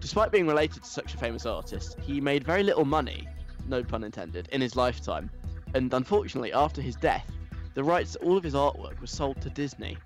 [0.00, 3.28] Despite being related to such a famous artist, he made very little money
[3.68, 5.30] no pun intended, in his lifetime.
[5.74, 7.30] And unfortunately, after his death,
[7.74, 9.98] the rights to all of his artwork was sold to Disney,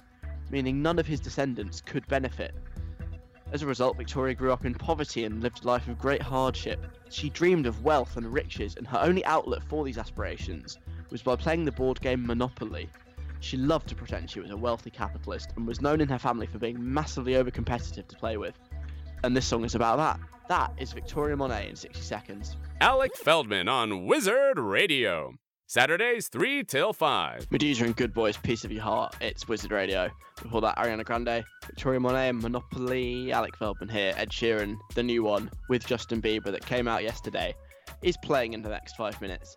[0.51, 2.55] meaning none of his descendants could benefit.
[3.55, 6.85] As a result, Victoria grew up in poverty and lived a life of great hardship.
[7.09, 10.81] She dreamed of wealth and riches, and her only outlet for these aspirations
[11.11, 12.91] was by playing the board game Monopoly.
[13.39, 16.49] She loved to pretend she was a wealthy capitalist and was known in her family
[16.49, 18.59] for being massively over competitive to play with.
[19.23, 20.19] And this song is about that.
[20.49, 22.57] That is Victoria Monet in 60 seconds.
[22.81, 25.35] Alec Feldman on Wizard Radio.
[25.67, 27.49] Saturdays 3 till 5.
[27.49, 29.17] Meduza and Goodboys, Piece of Your Heart.
[29.23, 30.11] It's Wizard Radio.
[30.43, 35.51] Before that, Ariana Grande, Victoria Monet, Monopoly, Alec Feldman here, Ed Sheeran, the new one
[35.71, 37.55] with Justin Bieber that came out yesterday.
[38.03, 39.57] is playing in the next five minutes.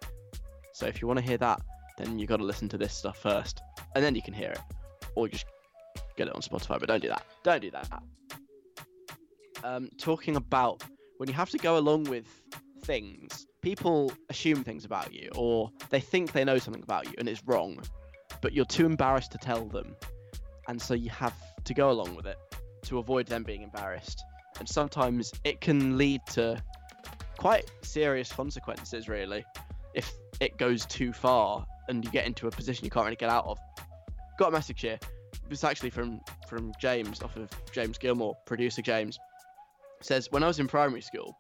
[0.74, 1.60] So if you want to hear that,
[1.98, 3.62] then you've got to listen to this stuff first,
[3.94, 4.62] and then you can hear it,
[5.16, 5.46] or just
[6.16, 6.80] get it on Spotify.
[6.80, 7.26] But don't do that.
[7.44, 8.04] Don't do that.
[9.62, 10.84] Um, talking about
[11.18, 12.28] when you have to go along with
[12.84, 17.28] things, people assume things about you, or they think they know something about you, and
[17.28, 17.78] it's wrong,
[18.42, 19.94] but you're too embarrassed to tell them,
[20.70, 22.38] and so you have to go along with it
[22.84, 24.24] to avoid them being embarrassed.
[24.60, 26.64] And sometimes it can lead to
[27.38, 29.44] quite serious consequences, really,
[29.94, 33.30] if it goes too far and you get into a position you can't really get
[33.30, 33.60] out of.
[34.40, 34.98] Got a message here.
[35.50, 39.20] It's actually from from James off of James Gilmore, producer James.
[40.02, 41.38] Says when I was in primary school,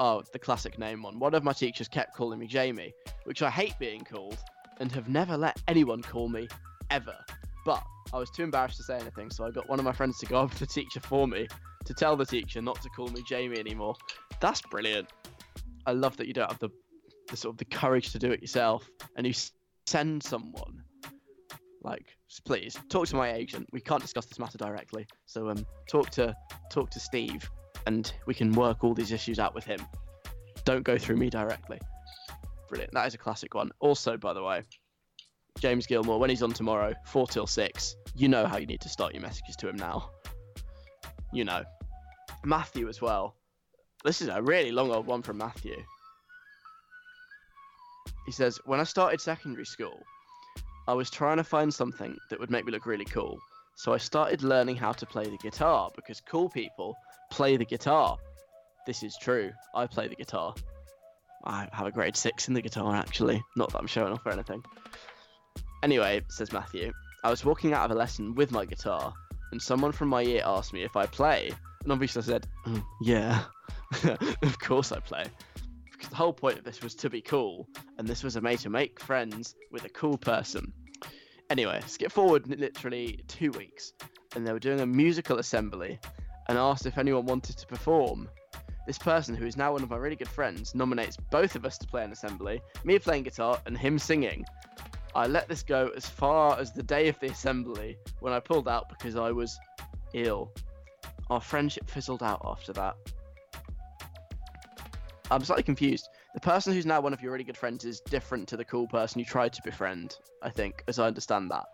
[0.00, 1.20] oh the classic name one.
[1.20, 2.92] One of my teachers kept calling me Jamie,
[3.24, 4.38] which I hate being called,
[4.80, 6.48] and have never let anyone call me
[6.90, 7.16] ever.
[7.64, 10.18] But I was too embarrassed to say anything, so I got one of my friends
[10.18, 11.46] to go up to the teacher for me
[11.84, 13.94] to tell the teacher not to call me Jamie anymore.
[14.40, 15.12] That's brilliant.
[15.86, 16.70] I love that you don't have the,
[17.28, 19.34] the sort of the courage to do it yourself, and you
[19.86, 20.82] send someone.
[21.82, 22.06] Like,
[22.44, 23.68] please talk to my agent.
[23.72, 26.34] We can't discuss this matter directly, so um, talk to
[26.70, 27.48] talk to Steve,
[27.86, 29.80] and we can work all these issues out with him.
[30.64, 31.78] Don't go through me directly.
[32.68, 32.92] Brilliant.
[32.92, 33.70] That is a classic one.
[33.80, 34.62] Also, by the way,
[35.58, 38.88] James Gilmore, when he's on tomorrow, 4 till 6, you know how you need to
[38.88, 40.10] start your messages to him now.
[41.32, 41.62] You know.
[42.44, 43.34] Matthew as well.
[44.04, 45.76] This is a really long old one from Matthew.
[48.24, 50.00] He says, When I started secondary school,
[50.88, 53.38] I was trying to find something that would make me look really cool.
[53.76, 56.94] So I started learning how to play the guitar because cool people
[57.30, 58.18] play the guitar.
[58.86, 59.52] This is true.
[59.74, 60.54] I play the guitar.
[61.44, 63.42] I have a grade six in the guitar, actually.
[63.56, 64.62] Not that I'm showing off or anything.
[65.82, 66.92] Anyway, says Matthew,
[67.24, 69.14] I was walking out of a lesson with my guitar,
[69.52, 71.50] and someone from my year asked me if I play.
[71.82, 73.44] And obviously I said, "Mm, yeah,
[74.42, 75.24] of course I play.
[75.90, 77.66] Because the whole point of this was to be cool,
[77.98, 80.72] and this was a way to make friends with a cool person.
[81.48, 83.92] Anyway, skip forward literally two weeks,
[84.34, 85.98] and they were doing a musical assembly
[86.50, 88.28] and asked if anyone wanted to perform.
[88.84, 91.78] This person, who is now one of my really good friends, nominates both of us
[91.78, 94.44] to play an assembly, me playing guitar and him singing.
[95.14, 98.66] I let this go as far as the day of the assembly when I pulled
[98.66, 99.56] out because I was
[100.12, 100.52] ill.
[101.30, 102.96] Our friendship fizzled out after that.
[105.30, 106.08] I'm slightly confused.
[106.34, 108.88] The person who's now one of your really good friends is different to the cool
[108.88, 111.66] person you tried to befriend, I think, as I understand that.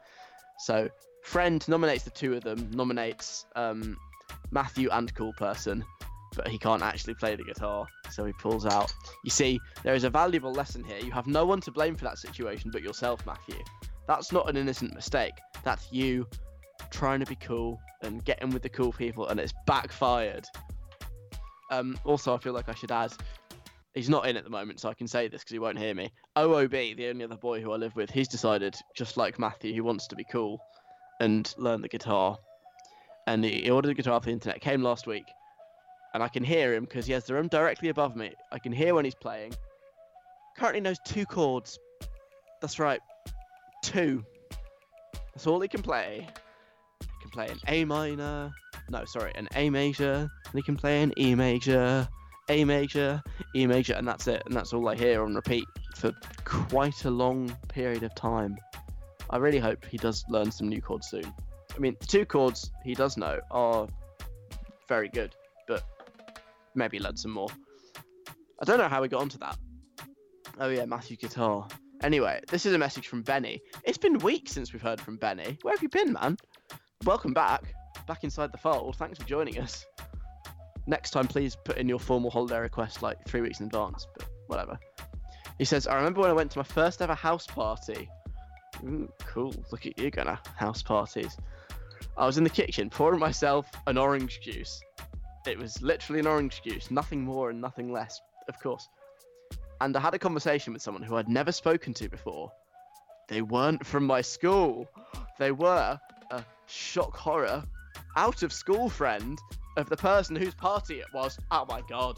[0.58, 0.90] So,
[1.22, 3.96] friend nominates the two of them, nominates um,
[4.50, 5.84] Matthew and cool person,
[6.34, 8.92] but he can't actually play the guitar, so he pulls out.
[9.24, 10.98] You see, there is a valuable lesson here.
[10.98, 13.58] You have no one to blame for that situation but yourself, Matthew.
[14.06, 15.34] That's not an innocent mistake.
[15.64, 16.26] That's you
[16.90, 20.44] trying to be cool and getting with the cool people, and it's backfired.
[21.70, 23.12] Um, also, I feel like I should add,
[23.94, 25.94] he's not in at the moment, so I can say this because he won't hear
[25.94, 26.10] me.
[26.36, 29.80] OOB, the only other boy who I live with, he's decided, just like Matthew, he
[29.80, 30.60] wants to be cool
[31.20, 32.36] and learn the guitar.
[33.26, 35.26] And he ordered a guitar off the internet, came last week,
[36.14, 38.32] and I can hear him because he has the room directly above me.
[38.52, 39.54] I can hear when he's playing.
[40.56, 41.78] Currently knows two chords.
[42.60, 43.00] That's right,
[43.82, 44.24] two.
[45.34, 46.26] That's all he can play.
[47.00, 48.52] He can play an A minor.
[48.88, 50.30] No, sorry, an A major.
[50.44, 52.08] And he can play an E major,
[52.48, 53.22] A major,
[53.54, 54.42] E major, and that's it.
[54.46, 55.64] And that's all I hear on repeat
[55.96, 56.12] for
[56.44, 58.56] quite a long period of time.
[59.28, 61.34] I really hope he does learn some new chords soon.
[61.76, 63.86] I mean, the two chords he does know are
[64.88, 65.34] very good,
[65.68, 65.84] but
[66.74, 67.48] maybe learn some more.
[68.60, 69.58] I don't know how we got onto that.
[70.58, 71.68] Oh yeah, Matthew guitar.
[72.02, 73.60] Anyway, this is a message from Benny.
[73.84, 75.58] It's been weeks since we've heard from Benny.
[75.62, 76.38] Where have you been, man?
[77.04, 77.74] Welcome back.
[78.06, 78.96] Back inside the fold.
[78.96, 79.84] Thanks for joining us.
[80.86, 84.28] Next time, please put in your formal holiday request like three weeks in advance, but
[84.46, 84.78] whatever.
[85.58, 88.08] He says, I remember when I went to my first ever house party.
[88.84, 89.54] Ooh, cool.
[89.72, 91.36] Look at you going to house parties.
[92.16, 94.80] I was in the kitchen pouring myself an orange juice.
[95.46, 98.88] It was literally an orange juice, nothing more and nothing less, of course.
[99.80, 102.50] And I had a conversation with someone who I'd never spoken to before.
[103.28, 104.88] They weren't from my school.
[105.38, 107.62] They were a shock horror,
[108.16, 109.38] out of school friend
[109.76, 111.38] of the person whose party it was.
[111.50, 112.16] Oh my god.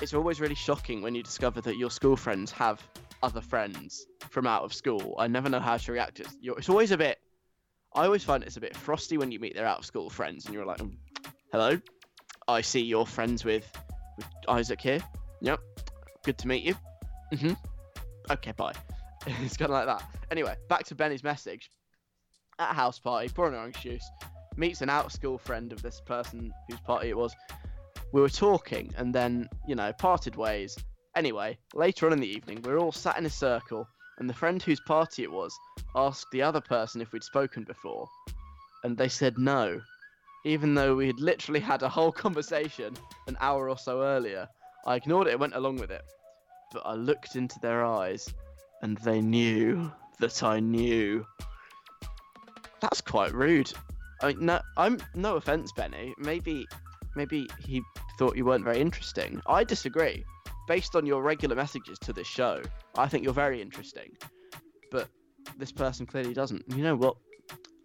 [0.00, 2.82] It's always really shocking when you discover that your school friends have
[3.22, 5.14] other friends from out of school.
[5.18, 6.18] I never know how to react.
[6.18, 7.20] It's, it's always a bit.
[7.94, 10.46] I always find it's a bit frosty when you meet their out of school friends
[10.46, 10.96] and you're like, "Mm,
[11.52, 11.78] hello,
[12.48, 13.66] I see you're friends with,
[14.16, 15.00] with Isaac here.
[15.42, 15.60] Yep,
[16.24, 16.74] good to meet you.
[17.36, 17.52] hmm
[18.30, 18.72] Okay, bye.
[19.26, 20.02] it's kind of like that.
[20.30, 21.70] Anyway, back to Benny's message.
[22.58, 24.08] At a house party, pouring orange juice,
[24.56, 27.34] meets an out of school friend of this person whose party it was.
[28.12, 30.76] we were talking and then, you know, parted ways.
[31.16, 33.86] Anyway, later on in the evening, we were all sat in a circle,
[34.18, 35.56] and the friend whose party it was
[35.94, 38.08] asked the other person if we'd spoken before,
[38.84, 39.80] and they said no,
[40.44, 42.94] even though we had literally had a whole conversation
[43.26, 44.48] an hour or so earlier.
[44.84, 46.02] I ignored it and went along with it,
[46.72, 48.28] but I looked into their eyes,
[48.82, 51.26] and they knew that I knew.
[52.80, 53.72] That's quite rude.
[54.22, 56.14] I mean, no, I'm no offense, Benny.
[56.18, 56.66] Maybe,
[57.14, 57.82] maybe he
[58.18, 59.40] thought you weren't very interesting.
[59.46, 60.24] I disagree.
[60.68, 62.62] Based on your regular messages to this show,
[62.96, 64.16] I think you're very interesting.
[64.90, 65.08] But
[65.58, 66.64] this person clearly doesn't.
[66.68, 67.16] You know what?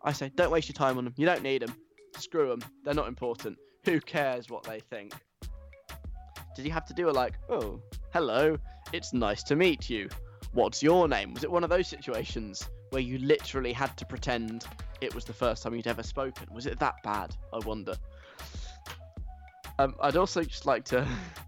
[0.04, 1.14] I say, don't waste your time on them.
[1.18, 1.74] You don't need them.
[2.18, 2.62] Screw them.
[2.84, 3.58] They're not important.
[3.86, 5.14] Who cares what they think?
[6.56, 7.82] Did you have to do a like, oh,
[8.14, 8.58] hello,
[8.94, 10.10] it's nice to meet you.
[10.54, 11.34] What's your name?
[11.34, 14.66] Was it one of those situations where you literally had to pretend
[15.02, 16.48] it was the first time you'd ever spoken?
[16.54, 17.36] Was it that bad?
[17.54, 17.94] I wonder.
[19.80, 21.08] Um, I'd also just like to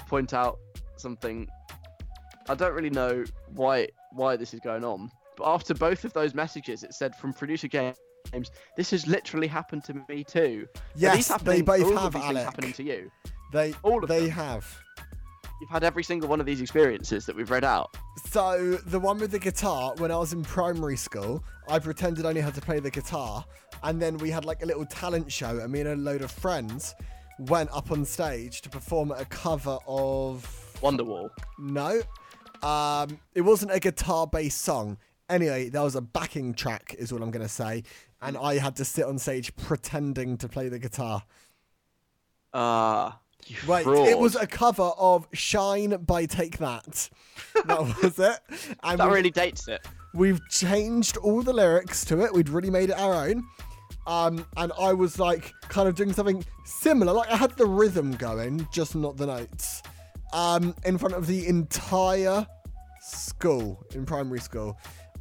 [0.00, 0.58] to point out
[0.96, 1.48] something.
[2.48, 3.24] I don't really know
[3.54, 7.32] why why this is going on, but after both of those messages, it said from
[7.32, 7.96] producer James,
[8.76, 12.22] "This has literally happened to me too." These Yes, they both all of have, these
[12.22, 13.10] things happening to you.
[13.52, 14.30] They All of they them.
[14.30, 14.78] have.
[15.60, 17.94] You've had every single one of these experiences that we've read out.
[18.30, 22.30] So the one with the guitar, when I was in primary school, I pretended I
[22.30, 23.44] only had to play the guitar,
[23.82, 26.30] and then we had like a little talent show, and me and a load of
[26.30, 26.94] friends
[27.48, 30.46] went up on stage to perform a cover of
[30.80, 31.30] Wonderwall.
[31.58, 32.02] no,
[32.62, 34.98] um, it wasn't a guitar-based song.
[35.28, 37.84] Anyway, there was a backing track, is what I'm gonna say,
[38.20, 41.22] and I had to sit on stage pretending to play the guitar.
[42.52, 44.08] Ah, you Wait, fraud.
[44.08, 47.08] it was a cover of "Shine" by Take That.
[47.66, 48.38] That was it.
[48.82, 49.86] And that really dates it.
[50.12, 52.32] We've changed all the lyrics to it.
[52.34, 53.44] We'd really made it our own.
[54.06, 57.12] Um, and I was like kind of doing something similar.
[57.12, 59.82] Like I had the rhythm going, just not the notes.
[60.32, 62.46] Um, in front of the entire
[63.00, 64.78] school in primary school.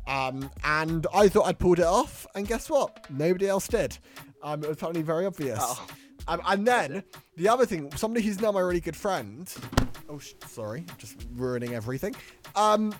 [0.08, 3.06] Um, and I thought I'd pulled it off, and guess what?
[3.12, 3.98] Nobody else did.
[4.42, 5.60] Um, it was apparently very obvious.
[5.62, 5.88] Oh.
[6.28, 7.04] Um, and then
[7.38, 9.52] the other thing, somebody who's now my really good friend.
[10.10, 12.16] Oh, sh- sorry, just ruining everything.
[12.56, 12.94] Um,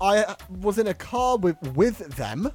[0.00, 2.50] I was in a car with with them,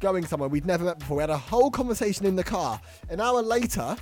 [0.00, 1.16] going somewhere we'd never met before.
[1.18, 2.80] We had a whole conversation in the car.
[3.08, 3.96] An hour later,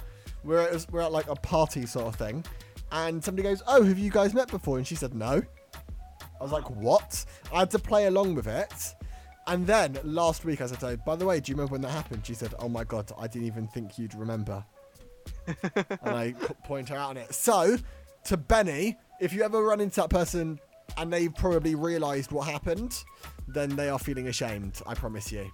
[0.45, 2.45] we're at, we're at like a party sort of thing,
[2.93, 5.43] and somebody goes, "Oh, have you guys met before?" And she said, "No."
[6.39, 8.95] I was like, "What?" I had to play along with it.
[9.49, 11.83] And then last week, I said, to her, "By the way, do you remember when
[11.83, 14.65] that happened?" She said, "Oh my god, I didn't even think you'd remember."
[15.47, 16.33] and I
[16.65, 17.35] point her out on it.
[17.35, 17.77] So,
[18.25, 20.61] to Benny, if you ever run into that person
[20.97, 23.05] and they've probably realised what happened,
[23.49, 24.81] then they are feeling ashamed.
[24.87, 25.51] I promise you.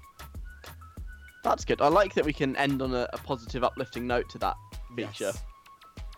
[1.43, 1.81] That's good.
[1.81, 4.55] I like that we can end on a, a positive, uplifting note to that
[4.97, 5.33] feature.
[5.33, 5.43] Yes.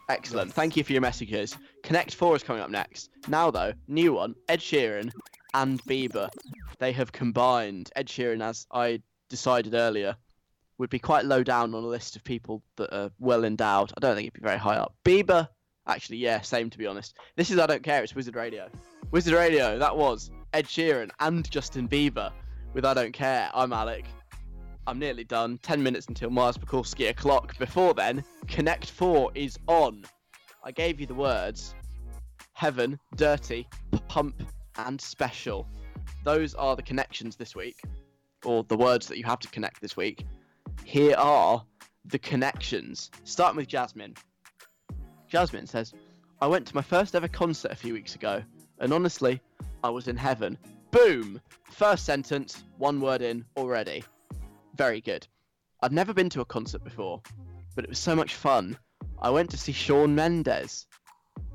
[0.08, 0.48] Excellent.
[0.48, 0.54] Yes.
[0.54, 1.56] Thank you for your messages.
[1.82, 3.10] Connect 4 is coming up next.
[3.28, 5.10] Now, though, new one Ed Sheeran
[5.54, 6.28] and Bieber.
[6.78, 7.90] They have combined.
[7.96, 9.00] Ed Sheeran, as I
[9.30, 10.16] decided earlier,
[10.76, 13.92] would be quite low down on a list of people that are well endowed.
[13.96, 14.94] I don't think he'd be very high up.
[15.04, 15.48] Bieber,
[15.86, 17.16] actually, yeah, same to be honest.
[17.36, 18.68] This is I Don't Care, it's Wizard Radio.
[19.10, 22.32] Wizard Radio, that was Ed Sheeran and Justin Bieber
[22.74, 23.50] with I Don't Care.
[23.54, 24.04] I'm Alec.
[24.86, 25.58] I'm nearly done.
[25.62, 27.56] 10 minutes until Mars Pekulski o'clock.
[27.58, 30.04] Before then, Connect 4 is on.
[30.62, 31.74] I gave you the words
[32.52, 33.66] Heaven, Dirty,
[34.08, 34.42] Pump,
[34.76, 35.66] and Special.
[36.24, 37.80] Those are the connections this week,
[38.44, 40.26] or the words that you have to connect this week.
[40.84, 41.64] Here are
[42.04, 43.10] the connections.
[43.24, 44.14] Starting with Jasmine.
[45.28, 45.92] Jasmine says,
[46.40, 48.42] I went to my first ever concert a few weeks ago,
[48.80, 49.40] and honestly,
[49.82, 50.58] I was in heaven.
[50.90, 51.40] Boom!
[51.70, 54.04] First sentence, one word in already.
[54.74, 55.26] Very good.
[55.82, 57.22] I'd never been to a concert before,
[57.76, 58.76] but it was so much fun.
[59.20, 60.86] I went to see Shawn Mendes.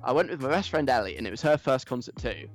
[0.04, 2.48] I went with my best friend Ellie, and it was her first concert too.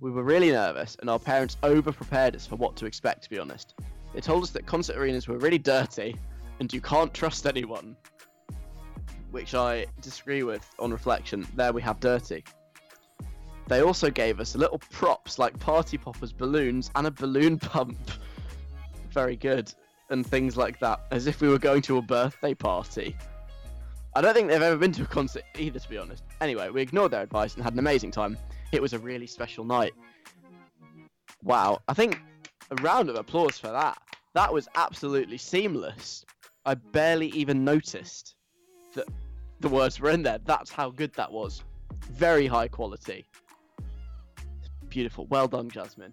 [0.00, 3.30] We were really nervous, and our parents over prepared us for what to expect, to
[3.30, 3.74] be honest.
[4.12, 6.16] They told us that concert arenas were really dirty,
[6.58, 7.96] and you can't trust anyone.
[9.30, 11.46] Which I disagree with on reflection.
[11.54, 12.42] There we have dirty.
[13.68, 17.96] They also gave us little props like party poppers, balloons, and a balloon pump.
[19.12, 19.72] Very good.
[20.10, 23.16] And things like that, as if we were going to a birthday party.
[24.14, 26.24] I don't think they've ever been to a concert either, to be honest.
[26.40, 28.36] Anyway, we ignored their advice and had an amazing time.
[28.72, 29.94] It was a really special night.
[31.44, 32.20] Wow, I think
[32.70, 33.98] a round of applause for that.
[34.34, 36.24] That was absolutely seamless.
[36.66, 38.34] I barely even noticed
[38.94, 39.06] that
[39.60, 40.38] the words were in there.
[40.44, 41.62] That's how good that was.
[42.10, 43.26] Very high quality.
[44.88, 45.26] Beautiful.
[45.26, 46.12] Well done, Jasmine.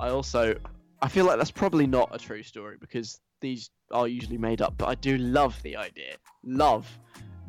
[0.00, 0.56] I also
[1.00, 4.74] I feel like that's probably not a true story because these are usually made up,
[4.76, 6.16] but I do love the idea.
[6.44, 6.86] Love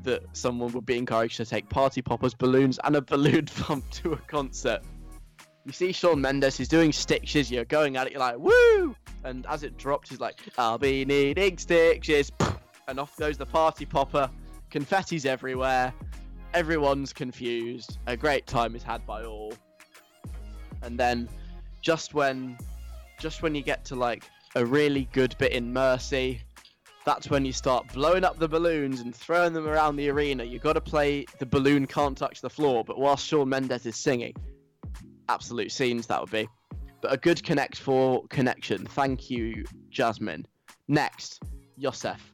[0.03, 4.13] that someone would be encouraged to take party poppers, balloons, and a balloon pump to
[4.13, 4.81] a concert.
[5.65, 8.95] You see Shawn Mendes, he's doing stitches, you're going at it, you're like, woo!
[9.23, 12.31] And as it dropped, he's like, I'll be needing stitches.
[12.89, 14.29] And off goes the party popper.
[14.71, 15.93] Confetti's everywhere.
[16.53, 17.97] Everyone's confused.
[18.07, 19.51] A great time is had by all.
[20.81, 21.27] And then
[21.81, 22.57] just when
[23.19, 24.23] just when you get to like
[24.55, 26.41] a really good bit in Mercy,
[27.05, 30.43] that's when you start blowing up the balloons and throwing them around the arena.
[30.43, 33.95] You've got to play the balloon can't touch the floor, but whilst Shawn Mendes is
[33.95, 34.33] singing,
[35.29, 36.47] absolute scenes that would be.
[37.01, 38.85] But a good Connect Four connection.
[38.85, 40.45] Thank you, Jasmine.
[40.87, 41.41] Next,
[41.77, 42.33] Yosef.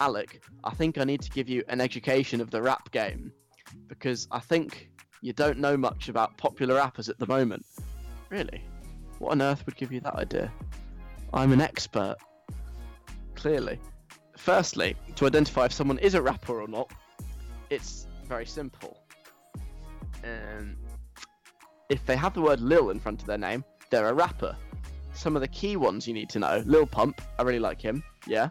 [0.00, 3.32] Alec, I think I need to give you an education of the rap game
[3.86, 4.90] because I think
[5.20, 7.64] you don't know much about popular rappers at the moment.
[8.30, 8.64] Really?
[9.20, 10.50] What on earth would give you that idea?
[11.34, 12.16] I'm an expert.
[13.34, 13.78] Clearly.
[14.36, 16.90] Firstly, to identify if someone is a rapper or not,
[17.70, 18.98] it's very simple.
[20.24, 20.76] Um,
[21.88, 24.56] if they have the word Lil in front of their name, they're a rapper.
[25.14, 28.02] Some of the key ones you need to know Lil Pump, I really like him,
[28.26, 28.48] yeah.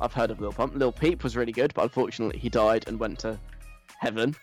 [0.00, 0.74] I've heard of Lil Pump.
[0.74, 3.38] Lil Peep was really good, but unfortunately he died and went to
[3.98, 4.34] heaven.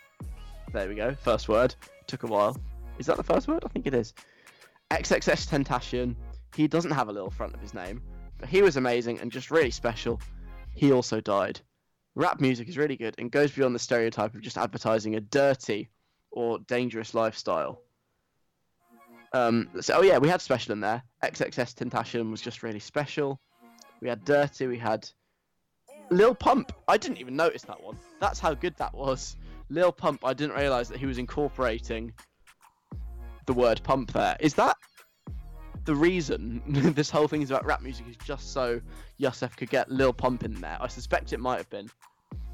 [0.72, 1.74] There we go, first word.
[2.06, 2.56] Took a while.
[2.98, 3.64] Is that the first word?
[3.64, 4.14] I think it is.
[4.90, 6.14] XXXTentacion,
[6.56, 8.02] he doesn't have a little front of his name,
[8.38, 10.20] but he was amazing and just really special.
[10.74, 11.60] He also died.
[12.14, 15.90] Rap music is really good and goes beyond the stereotype of just advertising a dirty
[16.30, 17.82] or dangerous lifestyle.
[19.34, 21.02] Um, so, oh yeah, we had special in there.
[21.22, 23.38] XXXTentacion was just really special.
[24.00, 25.08] We had Dirty, we had
[26.10, 26.72] Lil Pump.
[26.88, 27.98] I didn't even notice that one.
[28.20, 29.36] That's how good that was.
[29.68, 32.12] Lil Pump, I didn't realize that he was incorporating
[33.46, 34.36] the word pump there.
[34.40, 34.76] Is that
[35.86, 36.62] the reason
[36.94, 38.80] this whole thing is about rap music is just so
[39.16, 40.76] Yosef could get Lil Pump in there?
[40.80, 41.88] I suspect it might have been,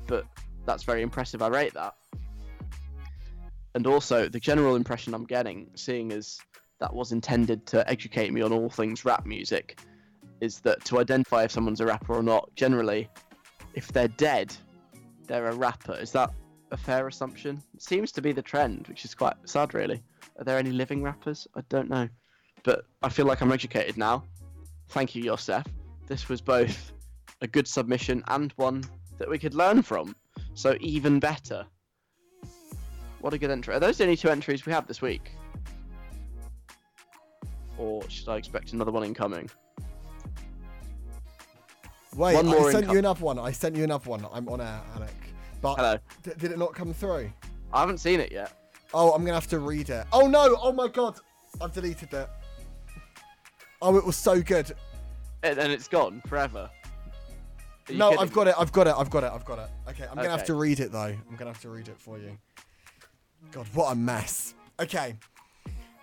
[0.07, 0.27] but
[0.65, 1.43] that's very impressive.
[1.43, 1.95] I rate that.
[3.75, 6.39] And also, the general impression I'm getting, seeing as
[6.79, 9.81] that was intended to educate me on all things rap music,
[10.41, 13.09] is that to identify if someone's a rapper or not, generally,
[13.75, 14.55] if they're dead,
[15.27, 15.95] they're a rapper.
[15.95, 16.35] Is that
[16.71, 17.63] a fair assumption?
[17.75, 20.03] It seems to be the trend, which is quite sad, really.
[20.39, 21.49] Are there any living rappers?
[21.55, 22.09] I don't know.
[22.65, 24.25] But I feel like I'm educated now.
[24.89, 25.65] Thank you, Yosef.
[26.07, 26.93] This was both
[27.41, 28.85] a good submission and one
[29.19, 30.15] that we could learn from.
[30.55, 31.65] So even better.
[33.21, 33.75] What a good entry.
[33.75, 35.33] Are those the only two entries we have this week?
[37.79, 39.49] Or should I expect another one incoming?
[42.15, 43.39] Wait, One more I sent income- you another one.
[43.39, 44.27] I sent you another one.
[44.33, 45.15] I'm on air, Alec.
[45.63, 45.97] But Hello.
[46.23, 47.33] d- did it not come through?
[47.73, 48.53] I haven't seen it yet.
[48.93, 50.07] Oh, I'm gonna have to read it.
[50.13, 50.59] Oh no!
[50.61, 51.19] Oh my god!
[51.61, 52.29] I've deleted it.
[53.83, 54.73] Oh, it was so good.
[55.43, 56.71] And then it's gone forever.
[57.91, 58.55] No, kidding I've got it.
[58.57, 58.95] I've got it.
[58.97, 59.33] I've got it.
[59.33, 59.69] I've got it.
[59.91, 61.01] Okay, I'm gonna have to read it though.
[61.01, 62.39] I'm gonna have to read it for you.
[63.51, 64.55] God, what a mess.
[64.81, 65.17] Okay.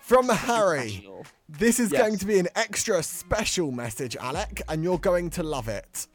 [0.01, 1.07] From Harry.
[1.47, 2.01] This is Yes.
[2.01, 6.07] going to be an extra special message, Alec, and you're going to love it.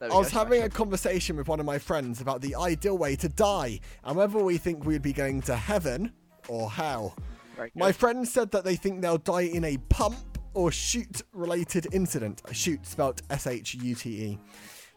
[0.00, 3.28] I was having a conversation with one of my friends about the ideal way to
[3.28, 6.12] die and whether we think we'd be going to heaven
[6.48, 7.14] or hell.
[7.76, 12.42] My friend said that they think they'll die in a pump or shoot related incident.
[12.52, 14.38] Shoot spelt S H U T E.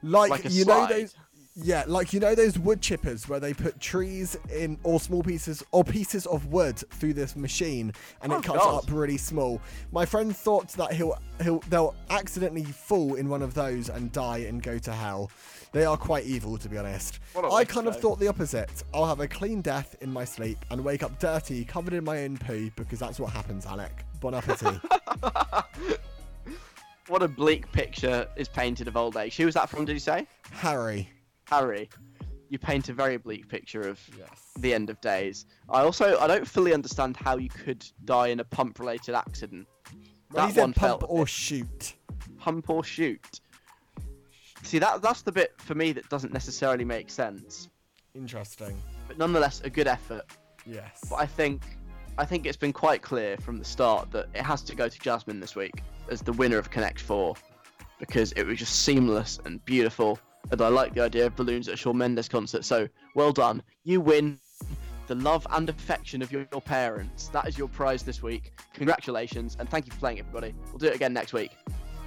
[0.03, 1.16] Like, Like you know those
[1.58, 5.63] yeah, like you know those wood chippers where they put trees in or small pieces
[5.71, 8.84] or pieces of wood through this machine and Oh, it cuts God.
[8.84, 9.62] up really small.
[9.93, 14.39] My friend thought that he'll he'll they'll accidentally fall in one of those and die
[14.39, 15.32] and go to hell.
[15.76, 17.20] They are quite evil to be honest.
[17.36, 18.84] I a I waste kind of thought the opposite.
[18.93, 22.24] I'll have a clean death in my sleep and wake up dirty, covered in my
[22.24, 24.06] own poo because that's what happens, Alec.
[24.22, 24.80] Bon appetit.
[27.08, 29.38] What a bleak picture is painted of old age.
[29.38, 30.26] Who was that from, did you say?
[30.52, 31.08] Harry.
[31.46, 31.88] Harry.
[32.50, 34.52] You paint a very bleak picture of Yes.
[34.58, 35.46] the end of days.
[35.70, 39.68] I also I don't fully understand how you could die in a pump related accident.
[40.32, 41.93] Well, that one pump felt or shoot.
[42.39, 43.42] pump or shoot.
[44.66, 47.70] See that that's the bit for me that doesn't necessarily make sense.
[48.16, 48.75] Interesting.
[49.08, 50.25] But nonetheless a good effort.
[50.66, 51.05] Yes.
[51.08, 51.62] But I think
[52.17, 55.00] I think it's been quite clear from the start that it has to go to
[55.00, 57.36] Jasmine this week as the winner of Connect 4
[58.00, 60.17] because it was just seamless and beautiful
[60.51, 62.66] and I like the idea of balloons at a Shawn Mendes concert.
[62.66, 63.62] So well done.
[63.83, 64.39] You win
[65.08, 67.28] the love and affection of your, your parents.
[67.29, 68.54] That is your prize this week.
[68.74, 70.55] Congratulations and thank you for playing everybody.
[70.70, 71.51] We'll do it again next week.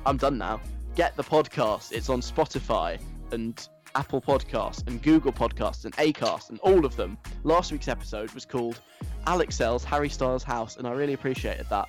[0.05, 0.61] I'm done now.
[0.99, 1.93] Get the podcast.
[1.93, 3.01] It's on Spotify
[3.31, 7.17] and Apple Podcasts and Google Podcasts and Acast and all of them.
[7.45, 8.81] Last week's episode was called
[9.25, 11.87] Alex Sells Harry Styles House, and I really appreciated that.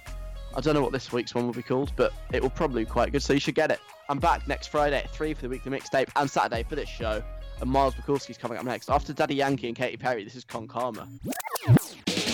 [0.56, 2.92] I don't know what this week's one will be called, but it will probably be
[2.92, 3.80] quite good, so you should get it.
[4.10, 7.24] I'm back next Friday at 3 for the weekly mixtape and Saturday for this show.
[7.62, 8.92] And Miles Mikulski's coming up next.
[8.92, 11.08] After Daddy Yankee and Katy Perry, this is Con Calma.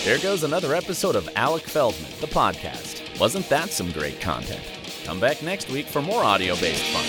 [0.04, 3.18] There goes another episode of Alec Feldman, the podcast.
[3.18, 4.85] Wasn't that some great content?
[5.06, 7.06] Come back next week for more audio based fun.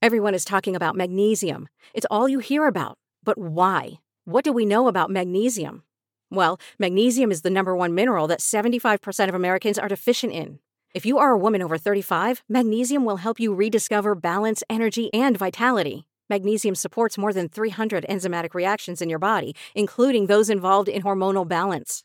[0.00, 1.68] Everyone is talking about magnesium.
[1.92, 2.96] It's all you hear about.
[3.22, 4.00] But why?
[4.24, 5.82] What do we know about magnesium?
[6.30, 10.60] Well, magnesium is the number one mineral that 75% of Americans are deficient in.
[10.94, 15.36] If you are a woman over 35, magnesium will help you rediscover balance, energy, and
[15.36, 16.06] vitality.
[16.30, 21.46] Magnesium supports more than 300 enzymatic reactions in your body, including those involved in hormonal
[21.46, 22.04] balance.